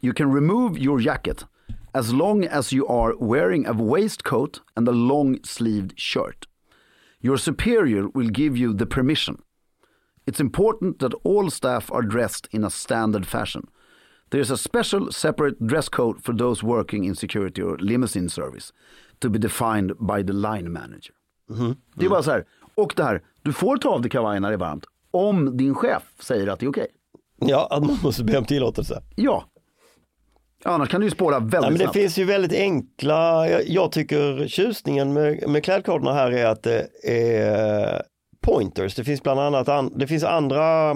you 0.00 0.14
can 0.14 0.34
remove 0.34 0.80
your 0.80 1.02
jacket 1.02 1.46
as 1.94 2.12
long 2.12 2.44
as 2.44 2.72
you 2.72 2.86
are 2.86 3.14
wearing 3.18 3.66
a 3.66 3.72
waistcoat 3.72 4.60
and 4.76 4.88
a 4.88 4.92
long 4.92 5.38
sleeved 5.44 5.92
shirt. 5.96 6.46
Your 7.20 7.38
superior 7.38 8.08
will 8.08 8.28
give 8.28 8.56
you 8.56 8.74
the 8.74 8.86
permission. 8.86 9.42
It's 10.26 10.40
important 10.40 10.98
that 10.98 11.14
all 11.24 11.50
staff 11.50 11.92
are 11.92 12.02
dressed 12.02 12.48
in 12.50 12.64
a 12.64 12.70
standard 12.70 13.26
fashion. 13.26 13.68
There 14.30 14.40
is 14.40 14.50
a 14.50 14.56
special 14.56 15.12
separate 15.12 15.66
dress 15.66 15.88
code 15.88 16.22
for 16.22 16.36
those 16.36 16.62
working 16.62 17.04
in 17.04 17.14
security 17.14 17.62
or 17.62 17.76
limousine 17.78 18.28
service 18.28 18.72
to 19.20 19.30
be 19.30 19.38
defined 19.38 19.92
by 20.00 20.22
the 20.22 20.32
line 20.32 20.72
manager. 20.72 21.14
Det 21.94 22.06
är 22.06 22.10
bara 22.10 22.22
så 22.22 22.30
här, 22.30 22.44
och 22.74 22.92
det 22.96 23.04
här, 23.04 23.22
du 23.42 23.52
får 23.52 23.76
ta 23.76 23.88
av 23.88 24.00
dig 24.00 24.10
kavajen 24.10 24.42
när 24.42 24.48
det 24.48 24.54
är 24.54 24.58
varmt 24.58 24.86
om 25.10 25.56
din 25.56 25.74
chef 25.74 26.02
säger 26.18 26.46
att 26.46 26.60
det 26.60 26.66
är 26.66 26.70
okej. 26.70 26.86
Ja, 27.38 27.68
att 27.70 27.86
man 27.86 27.98
måste 28.02 28.24
be 28.24 28.38
om 28.38 28.44
tillåtelse. 28.44 29.02
Ja. 29.16 29.44
Annars 30.64 30.88
kan 30.88 31.00
du 31.00 31.06
ju 31.06 31.10
spåra 31.10 31.38
väldigt 31.38 31.54
Ja, 31.54 31.60
men 31.60 31.72
det 31.72 31.78
snabbt. 31.78 31.96
finns 31.96 32.18
ju 32.18 32.24
väldigt 32.24 32.52
enkla, 32.52 33.48
jag, 33.48 33.68
jag 33.68 33.92
tycker 33.92 34.46
tjusningen 34.48 35.12
med, 35.12 35.48
med 35.48 35.64
klädkoderna 35.64 36.12
här 36.12 36.30
är 36.32 36.46
att 36.46 36.62
det 36.62 36.86
är 37.04 38.02
pointers. 38.42 38.94
Det 38.94 39.04
finns 39.04 39.22
bland 39.22 39.40
annat 39.40 39.68
an, 39.68 39.92
det 39.96 40.06
finns 40.06 40.24
andra 40.24 40.90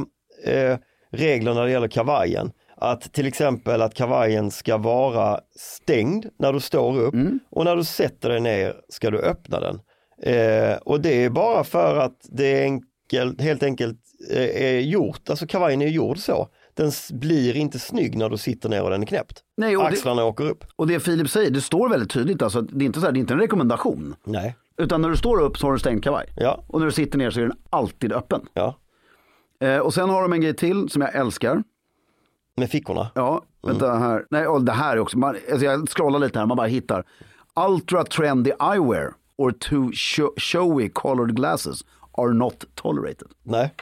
eh, 0.45 0.77
regler 1.13 1.55
när 1.55 1.65
det 1.65 1.71
gäller 1.71 1.89
kavajen. 1.89 2.51
Att 2.77 3.13
till 3.13 3.27
exempel 3.27 3.83
att 3.83 3.95
kavajen 3.95 4.51
ska 4.51 4.77
vara 4.77 5.41
stängd 5.57 6.27
när 6.39 6.53
du 6.53 6.61
står 6.61 7.01
upp 7.01 7.15
och 7.51 7.65
när 7.65 7.77
du 7.77 7.85
sätter 7.85 8.29
dig 8.29 8.41
ner 8.41 8.75
ska 8.89 9.11
du 9.11 9.19
öppna 9.19 9.61
den. 9.61 9.81
Eh, 10.23 10.77
och 10.77 11.01
det 11.01 11.25
är 11.25 11.31
bara 11.31 11.65
för 11.65 11.97
att 11.97 12.19
det 12.23 12.45
är 12.47 12.63
enkelt, 12.63 13.41
helt 13.41 13.63
enkelt 13.63 13.99
eh, 14.33 14.63
är 14.65 14.81
gjort, 14.81 15.31
alltså 15.31 15.47
kavajen 15.47 15.83
är 15.83 15.87
gjord 15.89 16.19
så. 16.19 16.49
Den 16.79 16.91
blir 17.13 17.57
inte 17.57 17.79
snygg 17.79 18.17
när 18.19 18.29
du 18.29 18.37
sitter 18.37 18.69
ner 18.69 18.83
och 18.83 18.91
den 18.91 19.03
är 19.03 19.07
knäppt. 19.07 19.43
Nej, 19.57 19.77
och 19.77 19.83
det- 19.83 19.89
Axlarna 19.89 20.25
åker 20.25 20.45
upp. 20.51 20.65
Och 20.77 20.87
det 20.87 21.01
Filip 21.01 21.31
säger, 21.31 21.51
det 21.51 21.61
står 21.61 21.89
väldigt 21.89 22.11
tydligt. 22.11 22.43
Alltså, 22.43 22.61
det, 22.63 22.85
är 22.85 22.87
inte 22.87 23.01
så 23.01 23.07
här, 23.07 23.13
det 23.13 23.19
är 23.19 23.21
inte 23.21 23.35
en 23.35 23.41
rekommendation. 23.41 24.15
Nej. 24.25 24.57
Utan 24.77 25.03
när 25.03 25.09
du 25.09 25.17
står 25.17 25.41
upp 25.41 25.59
så 25.59 25.67
har 25.67 25.73
du 25.73 25.79
stängt 25.79 26.05
kavaj. 26.05 26.27
Ja. 26.37 26.65
Och 26.69 26.79
när 26.81 26.87
du 26.87 26.93
sitter 26.93 27.19
ner 27.19 27.31
så 27.31 27.41
är 27.41 27.45
den 27.45 27.57
alltid 27.71 28.13
öppen. 28.13 28.41
Ja, 28.55 28.77
Eh, 29.61 29.79
och 29.79 29.95
sen 29.95 30.11
har 30.11 30.23
de 30.23 30.33
en 30.33 30.41
grej 30.41 30.55
till 30.57 30.89
som 30.89 31.03
jag 31.03 31.15
älskar. 31.15 31.63
med 32.57 32.71
fickorna. 32.71 33.11
Ja, 33.15 33.43
vänta 33.63 33.95
här. 33.95 34.25
Nej, 34.31 34.47
och 34.47 34.63
det 34.65 34.73
här 34.73 34.97
är 34.97 35.01
också, 35.01 35.19
man, 35.19 35.37
alltså 35.51 35.65
jag 35.67 35.89
scrollar 35.89 36.19
lite 36.19 36.39
här, 36.39 36.47
man 36.47 36.57
bara 36.57 36.67
hittar. 36.67 37.05
Ultra 37.69 38.05
trendy 38.05 38.51
eyewear 38.51 39.13
or 39.37 39.51
too 39.51 39.91
sho- 39.91 40.41
showy 40.41 40.89
colored 40.89 41.37
glasses 41.37 41.81
are 42.13 42.33
not 42.33 42.65
tolerated. 42.75 43.29
Nej. 43.43 43.75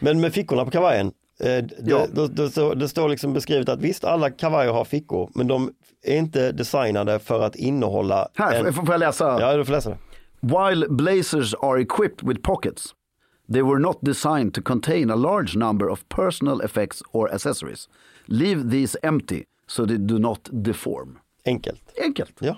Men 0.00 0.20
med 0.20 0.32
fickorna 0.32 0.64
på 0.64 0.70
kavajen, 0.70 1.12
eh, 1.40 1.46
det, 1.46 1.72
Ja. 1.84 2.06
det, 2.12 2.28
det, 2.28 2.50
står, 2.50 2.74
det 2.74 2.88
står 2.88 3.08
liksom 3.08 3.32
beskrivet 3.32 3.68
att 3.68 3.80
visst 3.80 4.04
alla 4.04 4.30
kavajer 4.30 4.72
har 4.72 4.84
fickor, 4.84 5.30
men 5.34 5.46
de 5.46 5.72
är 6.02 6.16
inte 6.16 6.52
designade 6.52 7.18
för 7.18 7.40
att 7.40 7.56
innehålla 7.56 8.28
Här, 8.34 8.64
en... 8.64 8.72
får 8.72 8.82
får 8.86 8.94
jag 8.94 8.98
läsa? 9.00 9.40
Ja, 9.40 9.56
du 9.56 9.64
får 9.64 9.72
läsa 9.72 9.90
det. 9.90 9.98
While 10.40 10.86
blazers 10.88 11.54
are 11.54 11.80
equipped 11.82 12.28
with 12.28 12.40
pockets, 12.40 12.94
they 13.52 13.62
were 13.62 13.78
not 13.78 13.98
designed 14.00 14.54
to 14.54 14.62
contain 14.62 15.10
a 15.10 15.16
large 15.16 15.56
number 15.58 15.88
of 15.88 16.08
personal 16.08 16.60
effects 16.60 17.02
or 17.12 17.34
accessories. 17.34 17.88
Leave 18.26 18.70
these 18.70 18.98
empty 19.02 19.44
so 19.66 19.86
they 19.86 19.96
do 19.96 20.18
not 20.18 20.48
deform. 20.64 21.18
Enkelt. 21.46 21.80
Enkelt. 22.04 22.32
Ja. 22.38 22.56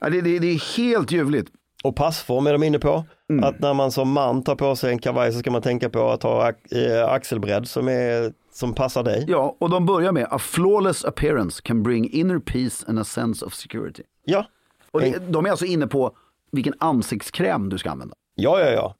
Ja, 0.00 0.10
det, 0.10 0.20
det, 0.20 0.38
det 0.38 0.46
är 0.46 0.76
helt 0.76 1.12
ljuvligt. 1.12 1.50
Och 1.84 1.96
passform 1.96 2.46
är 2.46 2.52
de 2.52 2.62
inne 2.62 2.78
på. 2.78 3.04
Mm. 3.30 3.44
Att 3.44 3.58
när 3.60 3.74
man 3.74 3.92
som 3.92 4.12
man 4.12 4.42
tar 4.42 4.54
på 4.54 4.76
sig 4.76 4.90
en 4.92 4.98
kavaj 4.98 5.32
så 5.32 5.38
ska 5.38 5.50
man 5.50 5.62
tänka 5.62 5.88
på 5.90 6.10
att 6.10 6.22
ha 6.22 6.48
eh, 6.48 7.08
axelbredd 7.08 7.68
som, 7.68 7.88
är, 7.88 8.32
som 8.52 8.74
passar 8.74 9.02
dig. 9.02 9.24
Ja, 9.28 9.56
och 9.58 9.70
de 9.70 9.86
börjar 9.86 10.12
med 10.12 10.26
a 10.30 10.38
flawless 10.38 11.04
appearance 11.04 11.62
can 11.64 11.82
bring 11.82 12.10
inner 12.10 12.38
peace 12.38 12.84
and 12.88 12.98
a 12.98 13.04
sense 13.04 13.44
of 13.44 13.54
security. 13.54 14.02
Ja, 14.24 14.46
Och 14.90 15.00
det, 15.00 15.18
de 15.28 15.46
är 15.46 15.50
alltså 15.50 15.64
inne 15.64 15.86
på 15.86 16.16
vilken 16.52 16.74
ansiktskräm 16.78 17.68
du 17.68 17.78
ska 17.78 17.90
använda. 17.90 18.14
ja, 18.34 18.60
ja. 18.60 18.70
ja. 18.70 18.94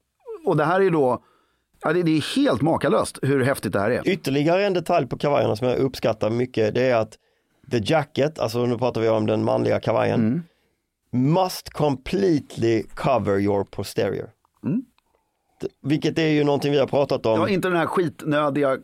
Och 0.47 0.57
det 0.57 0.65
här 0.65 0.81
är 0.81 0.91
då, 0.91 1.23
ja, 1.83 1.93
det, 1.93 2.03
det 2.03 2.11
är 2.17 2.37
helt 2.37 2.63
makalöst 2.63 3.19
hur 3.23 3.45
häftigt 3.45 3.73
det 3.73 3.81
här 3.81 3.91
är. 3.91 4.09
Ytterligare 4.09 4.67
en 4.67 4.75
detalj 4.75 5.07
på 5.07 5.19
kavajerna 5.19 5.57
som 5.57 5.69
jag 5.69 5.79
uppskattar 5.79 6.31
mycket 6.31 6.75
det 6.75 6.83
är 6.83 6.97
att 6.97 7.19
the 7.71 7.81
jacket, 7.85 8.39
alltså 8.39 8.67
nu 8.67 8.79
pratar 8.79 9.01
vi 9.01 9.09
om 9.09 9.27
den 9.27 9.45
manliga 9.45 9.81
kavajen, 9.81 10.21
Mm. 10.21 10.43
Must 11.13 11.71
completely 11.71 12.83
cover 12.95 13.39
your 13.39 13.65
posterior. 13.65 14.31
D- 15.61 15.69
Vilket 15.83 16.19
är 16.19 16.27
ju 16.29 16.45
någonting 16.45 16.73
vi 16.73 16.79
har 16.79 16.87
pratat 16.87 17.27
om, 17.27 17.33
Mm. 17.35 17.43
Ja, 17.49 17.49
inte 17.55 17.69
den 17.69 17.77
här 17.77 17.87
skitnödiga 17.87 18.79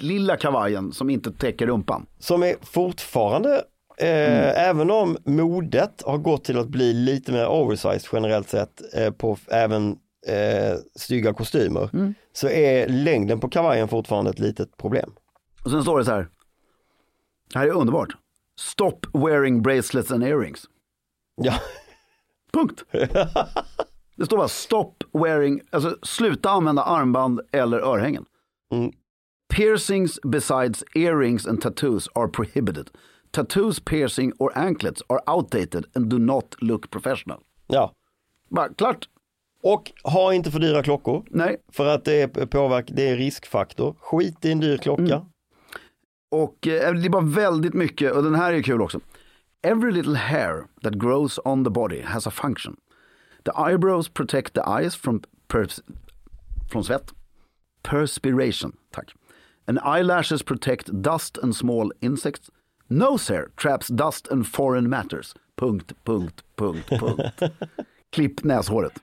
lilla 0.00 0.36
kavajen 0.36 0.92
som 0.92 1.10
inte 1.10 1.32
täcker 1.32 1.66
rumpan. 1.66 2.06
som 2.18 2.42
är 2.42 2.54
fortfarande, 2.62 3.54
eh, 3.98 4.08
Mm. 4.08 4.54
även 4.56 4.90
om 4.90 5.16
modet 5.24 6.02
har 6.06 6.18
gått 6.18 6.44
till 6.44 6.58
att 6.58 6.68
bli 6.68 6.92
lite 6.92 7.32
mer 7.32 7.46
oversized 7.46 8.08
generellt 8.12 8.48
sett 8.48 8.94
eh, 8.94 9.10
på 9.10 9.36
även 9.48 9.96
eh, 10.26 10.76
stygga 10.96 11.34
kostymer, 11.34 11.90
Mm. 11.92 12.14
så 12.32 12.48
är 12.48 12.88
längden 12.88 13.40
på 13.40 13.48
kavajen 13.48 13.88
fortfarande 13.88 14.30
ett 14.30 14.38
litet 14.38 14.76
problem. 14.76 15.12
Och 15.64 15.70
sen 15.70 15.82
står 15.82 15.98
det 15.98 16.04
så 16.04 16.10
här. 16.10 16.28
Det 17.52 17.58
här 17.58 17.66
är 17.66 17.70
underbart. 17.72 18.08
Stop 18.60 18.98
wearing 19.12 19.62
bracelets 19.62 20.10
and 20.12 20.24
earrings. 20.24 20.64
Ja, 21.34 21.54
Punkt. 22.52 22.84
Det 24.16 24.26
står 24.26 24.36
bara 24.36 24.48
stop 24.48 24.94
wearing, 25.12 25.60
alltså 25.70 25.96
sluta 26.02 26.50
använda 26.50 26.82
armband 26.82 27.40
eller 27.52 27.78
örhängen. 27.78 28.24
Mm. 28.72 28.92
Piercings 29.54 30.18
besides 30.22 30.84
earrings 30.94 31.46
and 31.46 31.60
tattoos 31.62 32.08
are 32.14 32.28
prohibited. 32.28 32.90
Tattoos, 33.30 33.80
piercing 33.80 34.32
or 34.38 34.58
anklets 34.58 35.02
are 35.08 35.20
outdated 35.26 35.84
and 35.94 36.06
do 36.06 36.18
not 36.18 36.54
look 36.58 36.90
professional. 36.90 37.40
ja. 37.66 37.92
Bara 38.50 38.68
klart. 38.74 39.08
Och 39.62 39.92
ha 40.04 40.34
inte 40.34 40.50
för 40.50 40.58
dyra 40.58 40.82
klockor. 40.82 41.24
Nej. 41.30 41.56
För 41.72 41.86
att 41.86 42.04
det 42.04 42.20
är 42.20 42.46
påverk, 42.46 42.86
det 42.88 43.08
är 43.08 43.16
riskfaktor. 43.16 43.96
Skit 44.00 44.44
i 44.44 44.52
en 44.52 44.60
dyr 44.60 44.76
klocka. 44.76 45.26
Och 46.30 46.66
eh, 46.66 46.94
det 46.94 47.06
är 47.06 47.10
bara 47.10 47.22
väldigt 47.24 47.74
mycket, 47.74 48.12
och 48.12 48.22
den 48.22 48.34
här 48.34 48.52
är 48.52 48.62
kul 48.62 48.82
också. 48.82 49.00
Every 49.64 49.92
little 49.92 50.14
hair 50.16 50.68
that 50.82 50.98
grows 50.98 51.38
on 51.44 51.62
the 51.62 51.70
body 51.70 52.00
has 52.00 52.26
a 52.26 52.30
function. 52.30 52.76
The 53.44 53.52
eyebrows 53.56 54.08
protect 54.08 54.54
the 54.54 54.68
eyes 54.68 54.96
from, 54.96 55.22
pers- 55.48 55.82
från 56.68 56.82
svett. 56.84 57.12
Perspiration, 57.82 58.72
tack. 58.92 59.12
And 59.66 59.78
eyelashes 59.78 60.42
protect 60.42 61.02
dust 61.02 61.38
and 61.38 61.54
small 61.54 61.92
insects. 62.00 62.50
Nose 62.88 63.28
hair 63.28 63.50
traps 63.56 63.88
dust 63.88 64.28
and 64.28 64.46
foreign 64.46 64.88
matters. 64.88 65.34
Punkt, 65.56 65.92
punkt, 66.04 66.42
punkt, 66.56 66.88
punkt. 66.88 67.42
Klipp 68.12 68.42
näshåret. 68.44 69.00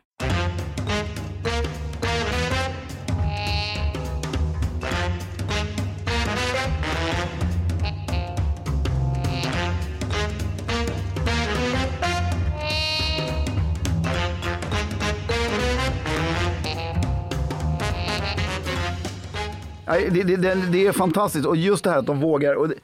Det, 19.90 20.24
det, 20.24 20.36
det, 20.36 20.56
det 20.72 20.88
är 20.88 20.92
fantastiskt 20.92 21.46
och 21.46 21.56
just 21.56 21.84
det 21.84 21.90
här 21.90 21.98
att 21.98 22.06
de 22.06 22.20
vågar. 22.20 22.56
Och 22.56 22.70
det, 22.70 22.76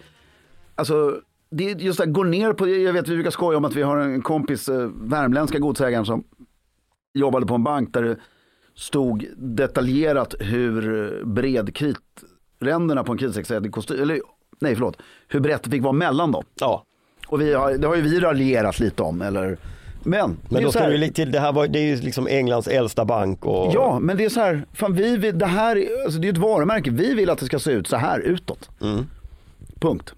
alltså, 0.75 1.21
det 1.49 1.63
just 1.63 1.97
det 1.97 2.05
här, 2.05 2.11
gå 2.11 2.23
ner 2.23 2.53
på, 2.53 2.67
jag 2.67 2.93
vet 2.93 3.07
vi 3.07 3.15
brukar 3.15 3.31
skoja 3.31 3.57
om 3.57 3.65
att 3.65 3.75
vi 3.75 3.81
har 3.81 3.97
en 3.97 4.21
kompis, 4.21 4.69
eh, 4.69 4.89
värmländska 4.95 5.59
godsägaren 5.59 6.05
som 6.05 6.23
jobbade 7.13 7.45
på 7.45 7.55
en 7.55 7.63
bank 7.63 7.93
där 7.93 8.03
det 8.03 8.17
stod 8.75 9.25
detaljerat 9.37 10.35
hur 10.39 11.11
bred 11.25 11.75
kritränderna 11.75 13.03
på 13.03 13.11
en 13.11 13.17
kritstrecksäd 13.17 13.71
kostym, 13.71 14.01
eller 14.01 14.19
nej 14.59 14.75
förlåt, 14.75 14.97
hur 15.27 15.39
brett 15.39 15.63
det 15.63 15.69
fick 15.69 15.83
vara 15.83 15.93
mellan 15.93 16.31
dem. 16.31 16.43
Ja. 16.59 16.83
Och 17.27 17.41
vi 17.41 17.53
har, 17.53 17.73
det 17.73 17.87
har 17.87 17.95
ju 17.95 18.01
vi 18.01 18.19
raljerat 18.19 18.79
lite 18.79 19.03
om, 19.03 19.21
eller 19.21 19.57
men, 20.05 20.37
Men 20.49 20.63
då 20.63 20.71
ska 20.71 20.79
här- 20.79 20.89
du 20.91 21.07
till, 21.09 21.31
det 21.31 21.39
här 21.39 21.51
var, 21.51 21.67
det 21.67 21.79
är 21.79 21.83
ju 21.83 21.95
liksom 22.01 22.27
Englands 22.27 22.67
äldsta 22.67 23.05
bank 23.05 23.45
och 23.45 23.71
Ja, 23.73 23.99
men 23.99 24.17
det 24.17 24.25
är 24.25 24.29
så 24.29 24.39
här, 24.39 24.65
fan 24.73 24.93
vi 24.93 25.17
vill, 25.17 25.39
det 25.39 25.45
här, 25.45 25.75
är- 25.77 26.03
alltså 26.05 26.19
det 26.19 26.27
är 26.27 26.31
ett 26.31 26.37
varumärke, 26.37 26.89
vi 26.91 27.13
vill 27.13 27.29
att 27.29 27.39
det 27.39 27.45
ska 27.45 27.59
se 27.59 27.71
ut 27.71 27.87
så 27.87 27.95
här 27.97 28.19
utåt. 28.19 28.69
Punkt. 29.79 30.13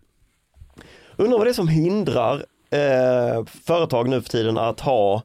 Undrar 1.15 1.37
vad 1.37 1.47
det 1.47 1.51
är 1.51 1.53
som 1.53 1.67
hindrar 1.67 2.45
eh, 2.71 3.45
företag 3.65 4.09
nu 4.09 4.21
för 4.21 4.29
tiden 4.29 4.57
att 4.57 4.79
ha 4.79 5.21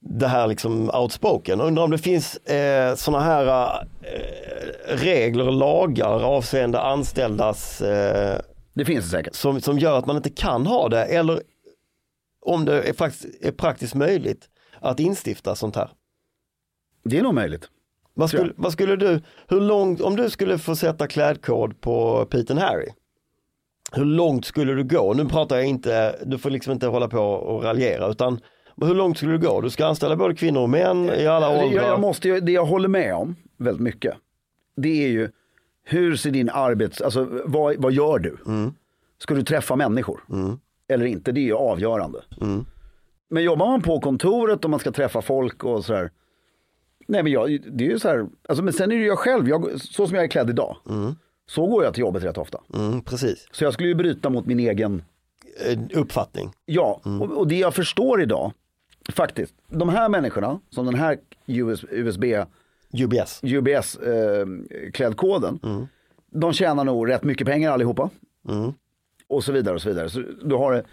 det 0.00 0.26
här 0.28 0.46
liksom 0.46 0.90
outspoken. 0.90 1.60
Undrar 1.60 1.84
om 1.84 1.90
det 1.90 1.98
finns 1.98 2.36
eh, 2.36 2.94
sådana 2.94 3.24
här 3.24 3.46
eh, 4.02 4.96
regler 4.96 5.46
och 5.46 5.52
lagar 5.52 6.22
avseende 6.24 6.80
anställdas 6.80 7.80
eh, 7.82 8.40
Det 8.74 8.84
finns 8.84 9.04
det 9.04 9.10
säkert. 9.10 9.34
som, 9.34 9.60
som 9.60 9.78
gör 9.78 9.98
att 9.98 10.06
man 10.06 10.16
inte 10.16 10.30
kan 10.30 10.66
ha 10.66 10.88
det 10.88 11.04
eller 11.04 11.40
om 12.46 12.64
det 12.64 12.82
är, 12.82 12.92
faktiskt, 12.92 13.26
är 13.44 13.52
praktiskt 13.52 13.94
möjligt 13.94 14.48
att 14.80 15.00
instifta 15.00 15.54
sånt 15.54 15.76
här. 15.76 15.90
Det 17.04 17.18
är 17.18 17.22
nog 17.22 17.34
möjligt. 17.34 17.68
Vad 18.14 18.28
skulle, 18.28 18.52
vad 18.56 18.72
skulle 18.72 18.96
du, 18.96 19.20
hur 19.48 19.60
långt, 19.60 20.00
om 20.00 20.16
du 20.16 20.30
skulle 20.30 20.58
få 20.58 20.76
sätta 20.76 21.06
klädkod 21.06 21.80
på 21.80 22.26
Pete 22.30 22.52
and 22.52 22.60
Harry, 22.62 22.88
hur 23.92 24.04
långt 24.04 24.44
skulle 24.44 24.72
du 24.72 24.84
gå? 24.84 25.14
Nu 25.14 25.24
pratar 25.28 25.56
jag 25.56 25.64
inte, 25.66 26.16
du 26.26 26.38
får 26.38 26.50
liksom 26.50 26.72
inte 26.72 26.86
hålla 26.86 27.08
på 27.08 27.18
och 27.20 27.62
raljera 27.62 28.06
utan 28.08 28.40
hur 28.82 28.94
långt 28.94 29.16
skulle 29.18 29.32
du 29.32 29.38
gå? 29.38 29.60
Du 29.60 29.70
ska 29.70 29.86
anställa 29.86 30.16
både 30.16 30.34
kvinnor 30.34 30.60
och 30.62 30.70
män 30.70 31.10
i 31.10 31.26
alla 31.26 31.54
Jag, 31.54 31.64
åldrar. 31.64 31.82
jag 31.88 32.00
måste, 32.00 32.28
ju- 32.28 32.40
det 32.40 32.52
jag 32.52 32.64
håller 32.66 32.88
med 32.88 33.14
om 33.14 33.36
väldigt 33.56 33.82
mycket, 33.82 34.14
det 34.76 35.04
är 35.04 35.08
ju 35.08 35.30
hur 35.84 36.16
ser 36.16 36.30
din 36.30 36.50
arbets, 36.50 37.00
alltså 37.00 37.28
vad, 37.44 37.76
vad 37.76 37.92
gör 37.92 38.18
du? 38.18 38.36
Ska 39.18 39.34
du 39.34 39.42
träffa 39.42 39.76
människor? 39.76 40.20
Eller 40.88 41.06
inte? 41.06 41.32
Det 41.32 41.40
är 41.40 41.44
ju 41.44 41.54
avgörande. 41.54 42.22
Men 43.28 43.42
jobbar 43.42 43.66
man 43.66 43.82
på 43.82 44.00
kontoret 44.00 44.64
och 44.64 44.70
man 44.70 44.80
ska 44.80 44.92
träffa 44.92 45.22
folk 45.22 45.64
och 45.64 45.84
sådär. 45.84 46.10
Nej 47.06 47.22
men 47.22 47.32
jag, 47.32 47.60
det 47.72 47.84
är 47.84 47.88
ju 47.88 47.98
så 47.98 48.08
här, 48.08 48.26
alltså, 48.48 48.64
men 48.64 48.72
sen 48.72 48.92
är 48.92 48.96
det 48.96 49.04
jag 49.04 49.18
själv, 49.18 49.48
jag, 49.48 49.80
så 49.80 50.06
som 50.06 50.14
jag 50.14 50.24
är 50.24 50.28
klädd 50.28 50.50
idag. 50.50 50.76
Så 51.48 51.66
går 51.66 51.84
jag 51.84 51.94
till 51.94 52.00
jobbet 52.00 52.24
rätt 52.24 52.38
ofta. 52.38 52.60
Mm, 52.74 53.02
precis, 53.02 53.48
Så 53.52 53.64
jag 53.64 53.72
skulle 53.72 53.88
ju 53.88 53.94
bryta 53.94 54.30
mot 54.30 54.46
min 54.46 54.60
egen 54.60 55.02
Eh, 55.64 55.78
uppfattning. 55.92 56.52
Ja, 56.66 57.00
och, 57.20 57.38
och 57.38 57.48
det 57.48 57.58
jag 57.58 57.74
förstår 57.74 58.22
idag, 58.22 58.52
faktiskt, 59.12 59.54
de 59.68 59.88
här 59.88 60.08
människorna 60.08 60.60
som 60.70 60.86
den 60.86 60.94
här 60.94 61.18
US, 61.46 61.84
USB, 61.90 62.24
UBS. 62.92 63.40
UBS 63.42 63.96
eh, 63.96 64.46
klädkoden, 64.92 65.58
de 66.30 66.52
tjänar 66.52 66.84
nog 66.84 67.08
rätt 67.08 67.24
mycket 67.24 67.46
pengar 67.46 67.70
allihopa. 67.72 68.10
Och 69.28 69.44
så 69.44 69.52
vidare 69.52 69.74
och 69.74 69.82
så 69.82 69.88
vidare. 69.88 70.10
Så 70.10 70.22
du 70.44 70.54
har, 70.54 70.84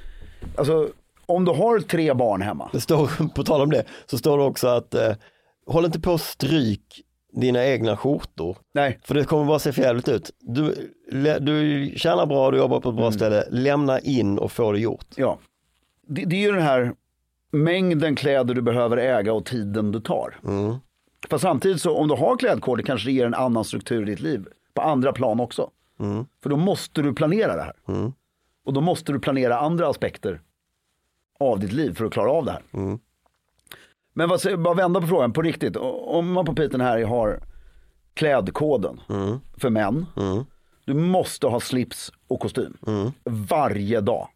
alltså, 0.58 0.90
om 1.26 1.46
du 1.46 1.52
har 1.52 1.80
tre 1.80 2.14
barn 2.14 2.42
hemma, 2.42 2.70
Det 2.74 2.82
står, 2.82 3.28
på 3.36 3.44
tal 3.44 3.62
om 3.62 3.70
det, 3.70 3.86
så 4.06 4.18
står 4.18 4.38
det 4.38 4.44
också 4.44 4.68
att 4.68 4.96
eh, 4.96 5.14
håll 5.68 5.86
inte 5.86 6.00
på 6.00 6.12
och 6.12 6.22
stryk 6.22 7.02
dina 7.34 7.66
egna 7.66 7.98
skjortor. 7.98 8.58
nej, 8.74 9.00
För 9.04 9.16
det 9.16 9.26
kommer 9.26 9.46
bara 9.46 9.60
se 9.60 9.72
för 9.72 9.82
jävligt 9.82 10.10
ut. 10.10 10.32
Du, 10.40 10.92
du 11.40 11.90
tjänar 11.96 12.26
bra, 12.26 12.52
du 12.52 12.58
jobbar 12.58 12.80
på 12.80 12.90
ett 12.90 12.96
bra 12.96 13.12
ställe, 13.12 13.44
lämna 13.52 14.00
in 14.00 14.40
och 14.40 14.52
få 14.52 14.72
det 14.72 14.80
gjort. 14.80 15.06
ja. 15.16 15.40
Det, 16.08 16.26
det 16.26 16.36
är 16.36 16.40
ju 16.40 16.52
den 16.52 16.62
här 16.62 16.94
mängden 17.52 18.16
kläder 18.16 18.54
du 18.54 18.62
behöver 18.62 18.98
äga 18.98 19.34
och 19.34 19.46
tiden 19.46 19.92
du 19.92 20.00
tar. 20.00 20.40
För 21.30 21.38
samtidigt 21.38 21.82
så 21.82 21.98
om 21.98 22.08
du 22.08 22.16
har 22.16 22.38
kanske 22.84 23.08
det 23.08 23.12
ger 23.12 23.26
en 23.26 23.34
annan 23.34 23.64
struktur 23.64 24.02
i 24.02 24.06
ditt 24.06 24.20
liv. 24.20 24.46
På 24.74 24.82
andra 24.82 25.14
plan 25.14 25.40
också. 25.40 25.70
För 26.44 26.50
då 26.50 26.56
måste 26.58 27.02
du 27.02 27.14
planera 27.14 27.56
det 27.56 27.62
här. 27.62 27.74
Och 28.66 28.74
då 28.74 28.82
måste 28.82 29.12
du 29.12 29.20
planera 29.20 29.60
andra 29.60 29.88
aspekter 29.88 30.42
av 31.40 31.60
ditt 31.60 31.72
liv 31.72 31.94
för 31.96 32.06
att 32.06 32.14
klara 32.14 32.32
av 32.32 32.46
det 32.46 32.52
här. 32.52 32.62
Men 34.14 34.30
vad, 34.30 34.60
bara 34.60 34.74
vända 34.74 35.02
på 35.02 35.08
frågan 35.08 35.34
på 35.34 35.42
riktigt. 35.42 35.76
Om 35.78 36.32
man 36.32 36.46
på 36.46 36.56
Piten 36.56 36.82
här 36.82 37.04
har 37.04 37.40
klädkoden 38.14 39.02
för 39.58 39.70
män. 39.70 40.06
Du 40.86 40.94
måste 40.94 41.48
ha 41.48 41.60
slips 41.60 42.12
och 42.28 42.40
kostym. 42.40 42.78
Varje 43.24 44.02
dag. 44.02 44.28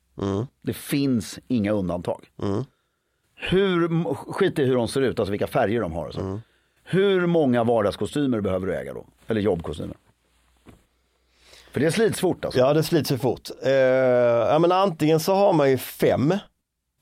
Det 0.62 0.74
finns 0.74 1.40
inga 1.48 1.72
undantag. 1.72 2.26
Hur, 3.36 4.04
skit 4.32 4.60
i 4.60 4.66
hur 4.66 4.76
de 4.76 4.88
ser 4.88 5.02
ut, 5.02 5.20
alltså 5.20 5.32
vilka 5.32 5.48
färger 5.48 5.82
de 5.82 5.94
har 5.94 6.08
och 6.08 6.14
så. 6.14 6.22
Hur 6.84 7.26
många 7.28 7.64
vardagskostymer 7.64 8.42
behöver 8.42 8.68
du 8.68 8.76
äga 8.76 8.94
då? 8.94 9.06
Eller 9.28 9.42
jobbkostymer? 9.42 9.98
För 11.78 11.86
det 11.86 11.92
slits 11.92 12.20
fort 12.20 12.46
alltså. 12.46 12.60
Ja, 12.60 12.74
det 12.74 12.84
slits 12.84 13.12
ju 13.12 13.18
fort. 13.18 13.50
Eh, 13.64 13.72
ja, 13.72 14.60
men 14.60 14.72
antingen 14.72 15.20
så 15.20 15.34
har 15.36 15.54
man 15.54 15.70
ju 15.70 15.78
fem 15.78 16.32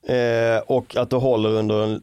eh, 0.08 0.58
och 0.66 0.96
att 0.96 1.10
du 1.10 1.16
håller 1.16 1.50
under 1.50 1.84
en 1.84 2.02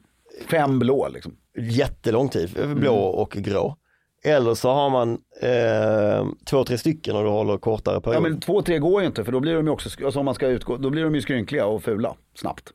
Fem 0.50 0.80
blå 0.80 1.08
liksom. 1.08 1.36
jättelång 1.58 2.30
tid, 2.30 2.76
blå 2.76 2.96
och 2.96 3.32
grå. 3.32 3.78
Eller 4.24 4.54
så 4.54 4.70
har 4.72 4.90
man 4.90 5.12
eh, 5.42 6.28
två, 6.46 6.64
tre 6.64 6.78
stycken 6.78 7.16
och 7.16 7.24
du 7.24 7.30
håller 7.30 7.58
kortare 7.58 7.96
Ja 7.96 8.00
period. 8.02 8.24
men 8.24 8.40
två, 8.40 8.62
tre 8.62 8.80
går 8.80 9.02
ju 9.02 9.08
inte 9.08 9.24
för 9.24 9.32
då 9.32 9.40
blir 9.40 9.54
de 9.54 9.66
ju 9.66 9.72
också, 9.72 10.06
alltså 10.06 10.20
om 10.20 10.26
man 10.26 10.36
ska 10.36 10.48
utgå, 10.48 10.78
då 10.78 10.90
blir 10.90 11.04
de 11.04 11.16
ju 11.16 11.22
skrynkliga 11.22 11.66
och 11.66 11.84
fula 11.84 12.16
snabbt. 12.36 12.70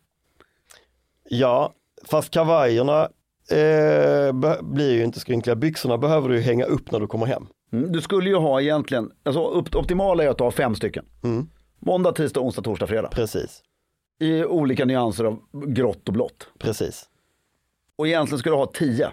Ja, 1.29 1.73
fast 2.05 2.31
kavajerna 2.31 3.03
eh, 3.51 4.33
blir 4.61 4.93
ju 4.93 5.05
inte 5.05 5.21
skrynkliga. 5.21 5.57
Byxorna 5.57 5.99
behöver 5.99 6.29
du 6.29 6.41
hänga 6.41 6.65
upp 6.65 6.91
när 6.91 7.01
du 7.01 7.07
kommer 7.07 7.27
hem. 7.27 7.47
Mm, 7.73 7.93
du 7.93 8.01
skulle 8.01 8.29
ju 8.31 8.37
ha 8.37 8.61
egentligen, 8.61 9.11
alltså 9.23 9.49
upp, 9.49 9.75
optimala 9.75 10.25
är 10.25 10.29
att 10.29 10.39
du 10.39 10.45
har 10.45 10.51
fem 10.51 10.75
stycken. 10.75 11.05
Måndag, 11.79 12.13
tisdag, 12.13 12.41
onsdag, 12.41 12.63
torsdag, 12.63 12.87
fredag. 12.87 13.09
Precis, 13.09 13.63
I 14.21 14.45
olika 14.45 14.85
nyanser 14.85 15.25
av 15.25 15.39
grått 15.53 16.09
och 16.09 16.13
blått. 16.15 16.49
precis. 16.59 17.09
Och 17.97 18.07
egentligen 18.09 18.39
ska 18.39 18.51
du 18.51 18.57
ha 18.57 18.67
tio. 18.67 19.11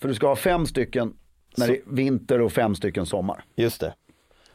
För 0.00 0.08
du 0.08 0.14
ska 0.14 0.26
ha 0.28 0.36
fem 0.36 0.66
stycken 0.66 1.12
när 1.56 1.66
det 1.66 1.76
är 1.76 1.82
vinter 1.86 2.40
och 2.40 2.52
fem 2.52 2.74
stycken 2.74 3.06
sommar. 3.06 3.44
Just 3.56 3.80
det. 3.80 3.94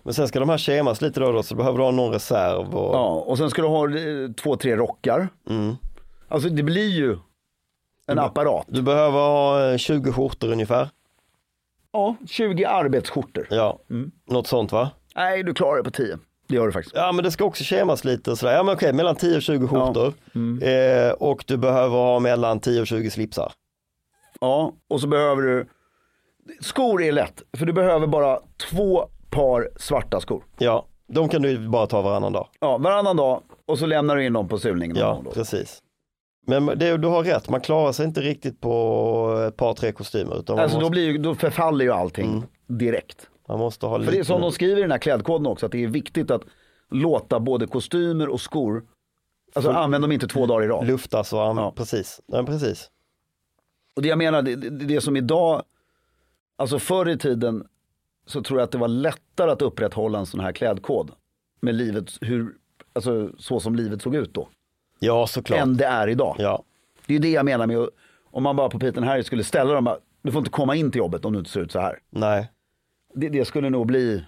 Men 0.03 0.13
sen 0.13 0.27
ska 0.27 0.39
de 0.39 0.49
här 0.49 0.57
schemas 0.57 1.01
lite 1.01 1.19
då, 1.19 1.31
då 1.31 1.43
så 1.43 1.55
behöver 1.55 1.77
du 1.77 1.83
ha 1.83 1.91
någon 1.91 2.11
reserv. 2.11 2.75
Och... 2.75 2.95
Ja, 2.95 3.09
och 3.09 3.37
sen 3.37 3.49
ska 3.49 3.61
du 3.61 3.67
ha 3.67 3.85
eh, 3.97 4.31
två, 4.31 4.55
tre 4.55 4.75
rockar. 4.75 5.29
Alltså 6.27 6.49
det 6.49 6.63
blir 6.63 6.89
ju 6.89 7.17
en 8.07 8.19
apparat. 8.19 8.65
Du 8.69 8.81
behöver 8.81 9.19
ha 9.19 9.71
eh, 9.71 9.77
20 9.77 10.11
skjortor 10.11 10.51
ungefär. 10.51 10.89
Ja, 11.91 12.15
20 12.27 12.65
arbetsskjortor. 12.65 13.47
Ja, 13.49 13.79
något 14.25 14.47
sånt 14.47 14.71
va? 14.71 14.89
Nej, 15.15 15.43
du 15.43 15.53
klarar 15.53 15.77
det 15.77 15.83
på 15.83 15.91
10. 15.91 16.17
Det 16.47 16.55
gör 16.55 16.65
du 16.65 16.71
faktiskt. 16.71 16.95
Ja 16.95 17.11
men 17.11 17.23
det 17.23 17.31
ska 17.31 17.45
också 17.45 17.63
schemas 17.63 18.05
lite 18.05 18.31
och 18.31 18.37
sådär. 18.37 18.53
Ja 18.53 18.63
men 18.63 18.75
okej, 18.75 18.93
mellan 18.93 19.15
10 19.15 19.35
och 19.35 19.41
20 19.41 19.67
skjortor. 19.67 20.13
Eh, 20.63 21.11
och 21.11 21.43
du 21.47 21.57
behöver 21.57 21.97
ha 21.97 22.19
mellan 22.19 22.59
10 22.59 22.81
och 22.81 22.87
20 22.87 23.09
slipsar. 23.09 23.51
Ja, 24.41 24.73
och 24.89 25.01
så 25.01 25.07
behöver 25.07 25.41
du, 25.41 25.67
skor 26.61 27.01
är 27.03 27.11
lätt, 27.11 27.41
för 27.57 27.65
du 27.65 27.73
behöver 27.73 28.07
bara 28.07 28.39
två 28.69 29.05
par 29.29 29.69
svarta 29.75 30.19
skor. 30.19 30.43
Ja, 30.57 30.85
de 31.07 31.29
kan 31.29 31.41
du 31.41 31.67
bara 31.67 31.87
ta 31.87 32.01
varannan 32.01 32.33
dag. 32.33 32.47
Ja, 32.59 32.77
varannan 32.77 33.17
dag 33.17 33.41
och 33.65 33.79
så 33.79 33.85
lämnar 33.85 34.15
du 34.15 34.25
in 34.25 34.33
dem 34.33 34.47
på 34.47 34.57
sulningen. 34.59 34.97
Ja, 34.97 35.23
precis. 35.33 35.81
Men 36.49 36.65
det, 36.65 36.97
du 36.97 37.07
har 37.07 37.23
rätt, 37.23 37.49
man 37.49 37.61
klarar 37.61 37.91
sig 37.91 38.05
inte 38.05 38.21
riktigt 38.21 38.61
på 38.61 39.45
ett 39.47 39.57
par 39.57 39.73
tre 39.73 39.91
kostymer. 39.91 40.39
Utan 40.39 40.59
Alltså 40.59 40.77
då, 40.77 40.81
måste, 40.81 40.91
blir, 40.91 41.07
ju- 41.11 41.17
då 41.17 41.35
förfaller 41.35 41.85
ju 41.85 41.91
allting 41.91 42.43
direkt. 42.67 43.29
man 43.47 43.59
måste 43.59 43.85
ha 43.85 43.93
För 43.95 43.99
lite... 43.99 44.11
det 44.11 44.19
är 44.19 44.23
som 44.23 44.41
de 44.41 44.51
skriver 44.51 44.77
i 44.77 44.81
den 44.81 44.91
här 44.91 44.97
klädkoden 44.97 45.47
också, 45.47 45.65
att 45.65 45.71
det 45.71 45.83
är 45.83 45.87
viktigt 45.87 46.31
att 46.31 46.41
låta 46.91 47.39
både 47.39 47.67
kostymer 47.67 48.29
och 48.29 48.41
skor 48.41 48.83
Alltså 49.53 49.71
använd 49.71 50.03
dem 50.03 50.11
inte 50.11 50.27
två 50.27 50.45
dagar 50.45 50.63
i 50.65 50.67
rad. 50.67 50.87
luftas 50.87 51.33
och 51.33 51.39
Ja. 51.39 51.73
precis. 51.75 52.21
Ja, 52.25 52.43
precis. 52.43 52.89
Och 53.95 54.01
det 54.01 54.07
jag 54.09 54.17
menar, 54.17 54.41
det, 54.41 54.55
det, 54.55 54.69
det 54.69 55.01
som 55.01 55.17
idag, 55.17 55.63
alltså 56.57 56.79
förr 56.79 57.09
i 57.09 57.17
tiden 57.17 57.67
så 58.25 58.41
tror 58.43 58.59
jag 58.59 58.65
att 58.65 58.71
det 58.71 58.77
var 58.77 58.87
lättare 58.87 59.51
att 59.51 59.61
upprätthålla 59.61 60.19
en 60.19 60.25
sån 60.25 60.39
här 60.39 60.51
klädkod. 60.51 61.11
Med 61.61 61.75
livet, 61.75 62.11
hur, 62.21 62.55
alltså 62.93 63.29
så 63.37 63.59
som 63.59 63.75
livet 63.75 64.01
såg 64.01 64.15
ut 64.15 64.33
då. 64.33 64.47
Ja, 64.99 65.27
såklart. 65.27 65.59
Än 65.59 65.77
det 65.77 65.85
är 65.85 66.07
idag. 66.07 66.35
Ja. 66.39 66.63
Det 67.05 67.15
är 67.15 67.19
det 67.19 67.29
jag 67.31 67.45
menar 67.45 67.67
med, 67.67 67.87
om 68.31 68.43
man 68.43 68.55
bara 68.55 68.69
på 68.69 68.79
Piten 68.79 69.03
Harry 69.03 69.23
skulle 69.23 69.43
ställa 69.43 69.73
dem, 69.73 69.95
du 70.21 70.31
får 70.31 70.39
inte 70.39 70.51
komma 70.51 70.75
in 70.75 70.91
till 70.91 70.99
jobbet 70.99 71.25
om 71.25 71.33
du 71.33 71.39
inte 71.39 71.51
ser 71.51 71.59
ut 71.59 71.71
så 71.71 71.79
här. 71.79 71.99
Nej. 72.09 72.51
Det, 73.13 73.29
det 73.29 73.45
skulle 73.45 73.69
nog 73.69 73.87
bli 73.87 74.25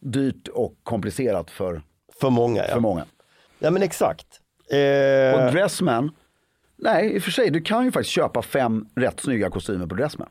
dyrt 0.00 0.48
och 0.48 0.74
komplicerat 0.82 1.50
för, 1.50 1.82
För 2.20 2.30
många 2.30 2.62
ja. 2.66 2.72
för 2.74 2.80
många. 2.80 3.04
Ja 3.58 3.70
men 3.70 3.82
exakt. 3.82 4.26
Eh, 4.70 5.34
Och 5.46 5.52
Dressman, 5.52 6.10
nej 6.76 7.14
i 7.14 7.18
och 7.18 7.22
för 7.22 7.30
sig, 7.30 7.50
du 7.50 7.60
kan 7.62 7.84
ju 7.84 7.92
faktiskt 7.92 8.10
köpa 8.14 8.42
fem 8.42 8.86
rätt 8.94 9.20
snygga 9.20 9.50
kostymer 9.50 9.86
på 9.86 9.94
Dressman. 9.94 10.28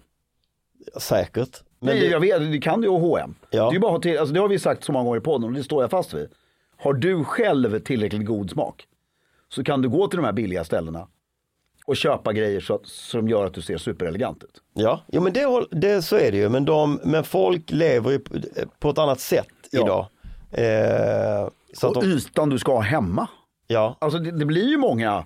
säkert. 0.97 1.63
Men 1.79 1.95
Nej, 1.95 1.99
det, 1.99 2.07
jag 2.07 2.19
vet, 2.19 2.51
det 2.51 2.59
kan 2.61 2.81
du 2.81 2.87
ju 2.87 2.93
H&M. 2.93 3.35
Ja. 3.49 3.69
Det, 3.69 3.75
är 3.75 3.79
bara 3.79 3.93
alltså 4.19 4.33
det 4.33 4.39
har 4.39 4.47
vi 4.47 4.59
sagt 4.59 4.83
så 4.83 4.91
många 4.91 5.05
gånger 5.05 5.17
i 5.17 5.23
podden 5.23 5.49
och 5.49 5.55
det 5.55 5.63
står 5.63 5.83
jag 5.83 5.91
fast 5.91 6.13
vid. 6.13 6.29
Har 6.77 6.93
du 6.93 7.23
själv 7.23 7.79
tillräckligt 7.79 8.25
god 8.25 8.49
smak 8.51 8.87
så 9.53 9.63
kan 9.63 9.81
du 9.81 9.89
gå 9.89 10.07
till 10.07 10.17
de 10.17 10.25
här 10.25 10.33
billiga 10.33 10.63
ställena 10.63 11.07
och 11.85 11.97
köpa 11.97 12.33
grejer 12.33 12.59
så 12.59 12.75
att, 12.75 12.85
som 12.87 13.27
gör 13.29 13.45
att 13.45 13.53
du 13.53 13.61
ser 13.61 13.77
superelegant 13.77 14.43
ut. 14.43 14.61
ja, 14.73 15.01
jo, 15.07 15.21
men 15.21 15.33
det, 15.33 15.65
det, 15.71 16.01
så 16.01 16.15
är 16.15 16.31
det 16.31 16.37
ju. 16.37 16.49
Men, 16.49 16.65
de, 16.65 16.99
men 17.03 17.23
folk 17.23 17.71
lever 17.71 18.11
ju 18.11 18.19
på, 18.79 18.89
ett 18.89 18.97
annat 18.97 19.19
sätt 19.19 19.47
Ja. 19.71 19.81
idag. 19.81 20.07
Eh, 20.51 21.49
så 21.73 21.87
att 21.89 21.97
och 21.97 22.03
de, 22.03 22.09
ytan 22.09 22.49
du 22.49 22.59
ska 22.59 22.73
ha 22.73 22.81
hemma. 22.81 23.27
ja, 23.67 23.97
Alltså 24.01 24.19
det, 24.19 24.31
det 24.31 24.45
blir 24.45 24.69
ju 24.69 24.77
många 24.77 25.25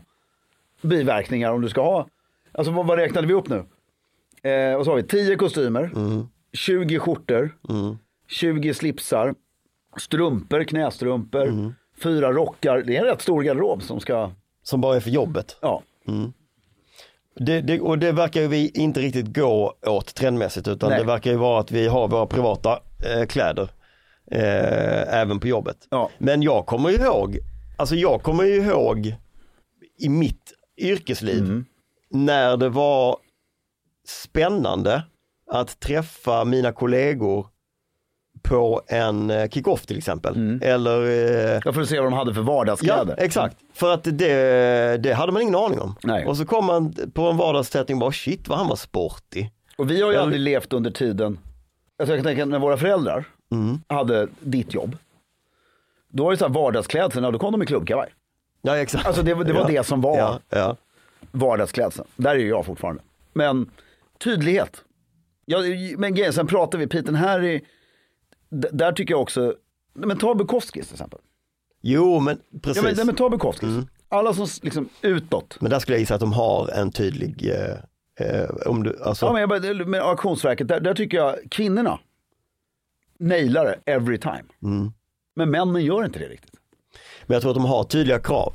biverkningar 0.81 1.51
om 1.51 1.61
du 1.61 1.69
ska 1.69 1.81
ha, 1.81 2.07
alltså 2.51 2.71
vad, 2.71 2.87
vad 2.87 2.97
räknade 2.97 3.27
vi 3.27 3.33
upp 3.33 3.47
nu? 3.49 3.65
Eh, 4.49 4.77
vad 4.77 4.85
sa 4.85 4.93
vi, 4.93 5.03
10 5.03 5.35
kostymer, 5.35 5.91
20 6.53 6.99
skjortor, 6.99 7.57
20 8.27 8.73
slipsar, 8.73 9.35
strumpor, 9.97 10.63
knästrumpor, 10.63 11.73
fyra 12.03 12.31
rockar. 12.31 12.77
Det 12.87 12.95
är 12.95 12.99
en 13.01 13.05
rätt 13.05 13.21
stor 13.21 13.43
garderob 13.43 13.83
som 13.83 13.99
ska, 13.99 14.31
som 14.63 14.81
bara 14.81 14.95
är 14.95 14.99
för 14.99 15.09
jobbet. 15.09 15.57
ja. 15.61 15.81
Det, 17.39 17.61
det, 17.61 17.79
och 17.79 17.99
det 17.99 18.11
verkar 18.11 18.41
ju 18.41 18.47
vi 18.47 18.69
inte 18.69 18.99
riktigt 18.99 19.35
gå 19.35 19.73
åt 19.85 20.15
trendmässigt 20.15 20.67
utan 20.67 20.89
Nej. 20.89 20.99
det 20.99 21.05
verkar 21.05 21.31
ju 21.31 21.37
vara 21.37 21.59
att 21.59 21.71
vi 21.71 21.87
har 21.87 22.07
våra 22.07 22.25
privata 22.25 22.79
eh, 23.05 23.25
kläder 23.25 23.69
eh, 24.31 25.13
även 25.19 25.39
på 25.39 25.47
jobbet. 25.47 25.77
Ja. 25.89 26.09
Men 26.17 26.41
jag 26.41 26.65
kommer 26.65 26.89
ihåg, 26.89 27.37
alltså 27.77 27.95
jag 27.95 28.23
kommer 28.23 28.43
ihåg 28.43 29.15
i 29.99 30.09
mitt 30.09 30.53
yrkesliv 30.77 31.39
Mm. 31.43 31.65
när 32.09 32.57
det 32.57 32.69
var 32.69 33.17
spännande 34.07 35.03
att 35.51 35.79
träffa 35.79 36.45
mina 36.45 36.71
kollegor 36.71 37.47
på 38.45 38.81
en 38.87 39.29
eh, 39.29 39.49
kick-off 39.49 39.85
till 39.85 39.97
exempel. 39.97 40.35
Mm. 40.35 40.59
Eller 40.63 41.01
eh, 41.03 41.61
Jag 41.65 41.75
får 41.75 41.83
se 41.83 41.99
vad 41.99 42.05
de 42.11 42.13
hade 42.13 42.33
för 42.33 42.41
Ja, 42.41 42.45
vardagskläder. 42.45 43.15
exakt. 43.19 43.57
För 43.73 43.93
att 43.93 44.03
det, 44.03 44.97
det 45.03 45.13
hade 45.13 45.31
man 45.31 45.41
ingen 45.41 45.55
aning 45.55 45.79
om. 45.79 45.95
Nej. 46.03 46.25
Och 46.25 46.37
så 46.37 46.45
kom 46.45 46.65
man 46.65 46.93
på 47.13 47.21
en 47.29 47.37
vardagssättning 47.37 47.97
och 47.97 47.99
bara 48.01 48.11
shit 48.11 48.47
vad 48.47 48.57
han 48.57 48.67
var 48.67 48.75
sportig. 48.75 49.51
Och 49.77 49.91
vi 49.91 50.01
har 50.01 50.11
ju 50.11 50.17
aldrig 50.17 50.41
levt 50.41 50.73
under 50.73 50.91
tiden, 50.91 51.37
alltså 51.99 52.15
jag 52.15 52.23
kan 52.23 52.23
tänka 52.31 52.45
när 52.45 52.59
våra 52.59 52.77
föräldrar 52.77 53.25
Mm. 53.51 53.79
hade 53.87 54.27
ditt 54.39 54.73
jobb. 54.73 54.97
Då 56.09 56.23
var 56.23 56.31
det 56.31 56.37
så 56.37 56.45
här 56.47 56.53
vardagsklädsel, 56.53 57.23
ja, 57.23 57.31
då 57.31 57.39
kom 57.39 57.51
de 57.51 57.63
i 57.63 57.65
klubbkavaj. 57.65 58.09
Ja 58.61 58.77
exakt. 58.77 59.05
Alltså 59.07 59.21
det, 59.23 59.33
var- 59.33 59.43
det 59.43 59.53
var 59.53 59.61
ja. 59.61 59.67
det 59.67 59.83
som 59.83 60.01
var 60.01 60.17
Ja, 60.17 60.39
ja. 60.49 60.75
vardagsklädseln. 61.31 62.07
Där 62.15 62.29
är 62.35 62.39
ju 62.39 62.47
jag 62.47 62.65
fortfarande. 62.65 63.01
Men 63.33 63.69
tydlighet. 64.23 64.81
Ja, 65.45 65.57
men 65.97 66.15
grejen, 66.15 66.33
sen 66.33 66.47
pratar 66.47 66.77
vi, 66.77 66.87
Peten 66.87 67.15
Harry, 67.15 67.61
där 68.49 68.91
tycker 68.91 69.13
jag 69.13 69.21
också, 69.21 69.55
men 69.93 70.17
ta 70.17 70.35
Bukowskis 70.35 70.87
till 70.87 70.95
exempel. 70.95 71.19
Jo 71.81 72.19
men 72.19 72.41
precis. 72.61 72.83
Ja, 72.83 72.89
men, 72.89 72.95
men, 72.97 73.05
men 73.05 73.15
ta 73.15 73.29
Bukowskis. 73.29 73.69
Alla 74.09 74.33
som 74.33 74.47
liksom 74.61 74.89
utåt. 75.01 75.57
där 75.59 75.79
skulle 75.79 75.95
jag 75.95 75.99
gissa 75.99 76.13
att 76.15 76.19
de 76.19 76.33
har 76.33 76.67
en 76.69 76.91
tydlig, 76.91 77.49
eh, 77.49 78.27
eh, 78.27 78.49
om 78.65 78.83
du, 78.83 78.99
alltså, 79.03 79.25
Ja, 79.25 79.31
men 79.31 79.41
jag 79.41 79.49
bara, 79.49 79.85
med 79.85 80.01
auktionsverket, 80.01 80.67
där, 80.67 80.79
där 80.79 80.93
tycker 80.93 81.17
jag 81.17 81.35
kvinnorna 81.51 81.99
nailar 83.19 83.65
det 83.65 83.91
every 83.91 84.17
time. 84.17 84.43
Men 85.35 85.51
männen 85.51 85.85
gör 85.85 86.05
inte 86.05 86.19
det 86.19 86.27
riktigt. 86.27 86.55
men 87.25 87.35
jag 87.35 87.41
tror 87.41 87.51
att 87.51 87.55
de 87.57 87.65
har 87.65 87.83
tydliga 87.83 88.19
krav. 88.19 88.53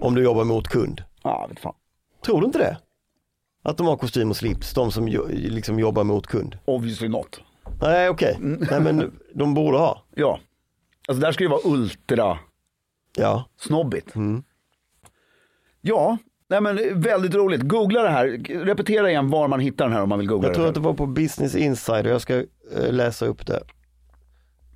Om 0.00 0.14
du 0.14 0.22
jobbar 0.22 0.44
mot 0.44 0.68
kund. 0.68 1.02
Ja, 1.22 1.46
vet 1.50 1.60
fan. 1.60 1.74
Tror 2.24 2.40
du 2.40 2.46
inte 2.46 2.58
det? 2.58 2.78
Att 3.62 3.76
de 3.76 3.86
har 3.86 3.96
kostym 3.96 4.30
och 4.30 4.36
slips, 4.36 4.74
de 4.74 4.92
som 4.92 5.06
liksom 5.28 5.78
jobbar 5.78 6.04
mot 6.04 6.26
kund. 6.26 6.58
Obviously 6.64 7.08
not. 7.08 7.40
Nej 7.80 8.08
okej, 8.08 8.36
nej 8.40 8.80
men 8.80 9.18
de 9.34 9.54
borde 9.54 9.78
ha. 9.78 10.04
Ja. 10.14 10.40
Alltså 11.08 11.20
där 11.20 11.32
ska 11.32 11.44
det 11.44 11.50
vara 11.50 11.60
ultra 11.64 12.38
Ja, 13.16 13.44
snobbigt. 13.56 14.14
Ja, 15.80 16.18
nej 16.48 16.60
men 16.60 17.00
väldigt 17.00 17.34
roligt. 17.34 17.62
Googla 17.62 18.02
det 18.02 18.08
här. 18.08 18.26
Repetera 18.64 19.10
igen 19.10 19.30
var 19.30 19.48
man 19.48 19.60
hittar 19.60 19.84
den 19.84 19.94
här 19.94 20.02
om 20.02 20.08
man 20.08 20.18
vill 20.18 20.28
googla 20.28 20.48
Jag 20.48 20.54
tror 20.54 20.64
det. 20.64 20.68
att 20.68 20.74
det 20.74 20.80
var 20.80 20.94
på 20.94 21.06
Business 21.06 21.54
Insider, 21.54 22.04
jag 22.10 22.20
ska 22.20 22.34
eh, 22.36 22.92
läsa 22.92 23.26
upp 23.26 23.46
det. 23.46 23.62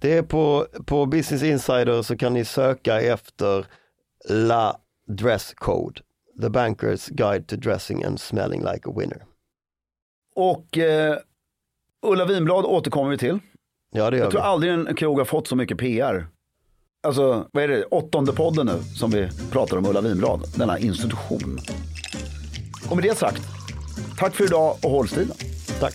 Det 0.01 0.13
är 0.19 0.23
på, 0.23 0.67
på 0.87 1.07
Business 1.07 1.43
Insider 1.43 2.03
så 2.03 2.17
kan 2.17 2.33
ni 2.35 2.45
söka 2.45 3.01
efter 3.01 3.67
La 4.29 4.77
Dress 5.09 5.55
Code. 5.55 6.01
The 6.43 6.51
Bankers 6.51 7.07
Guide 7.09 7.47
to 7.49 7.57
Dressing 7.57 8.05
and 8.05 8.21
Smelling 8.21 8.61
Like 8.61 8.89
a 8.89 8.93
Winner. 8.97 9.23
Och 10.37 10.79
eh, 10.79 11.17
Ulla 12.05 12.25
Vinblad 12.25 12.65
återkommer 12.65 13.11
vi 13.11 13.19
till. 13.19 13.39
Ja 13.95 14.11
det 14.11 14.17
gör 14.17 14.25
Jag 14.25 14.31
tror 14.31 14.41
vi. 14.41 14.47
aldrig 14.47 14.73
en 14.73 14.95
krog 14.95 15.19
har 15.19 15.25
fått 15.25 15.47
så 15.49 15.57
mycket 15.57 15.79
PR. 15.79 16.27
Alltså, 17.07 17.49
vad 17.53 17.65
är 17.65 17.69
det, 17.69 17.85
åttonde 17.85 18.33
podden 18.33 18.67
nu 18.67 18.83
som 18.97 19.11
vi 19.11 19.29
pratar 19.51 19.77
om 19.77 19.87
Ulla 19.87 20.01
Vinblad, 20.01 20.45
denna 20.57 20.79
institution. 20.79 21.59
Och 22.91 22.97
med 22.97 23.05
det 23.05 23.19
sagt, 23.19 23.43
tack 24.19 24.35
för 24.35 24.45
idag 24.45 24.77
och 24.83 24.91
håll 24.91 25.09
stilen. 25.09 25.37
Tack. 25.81 25.95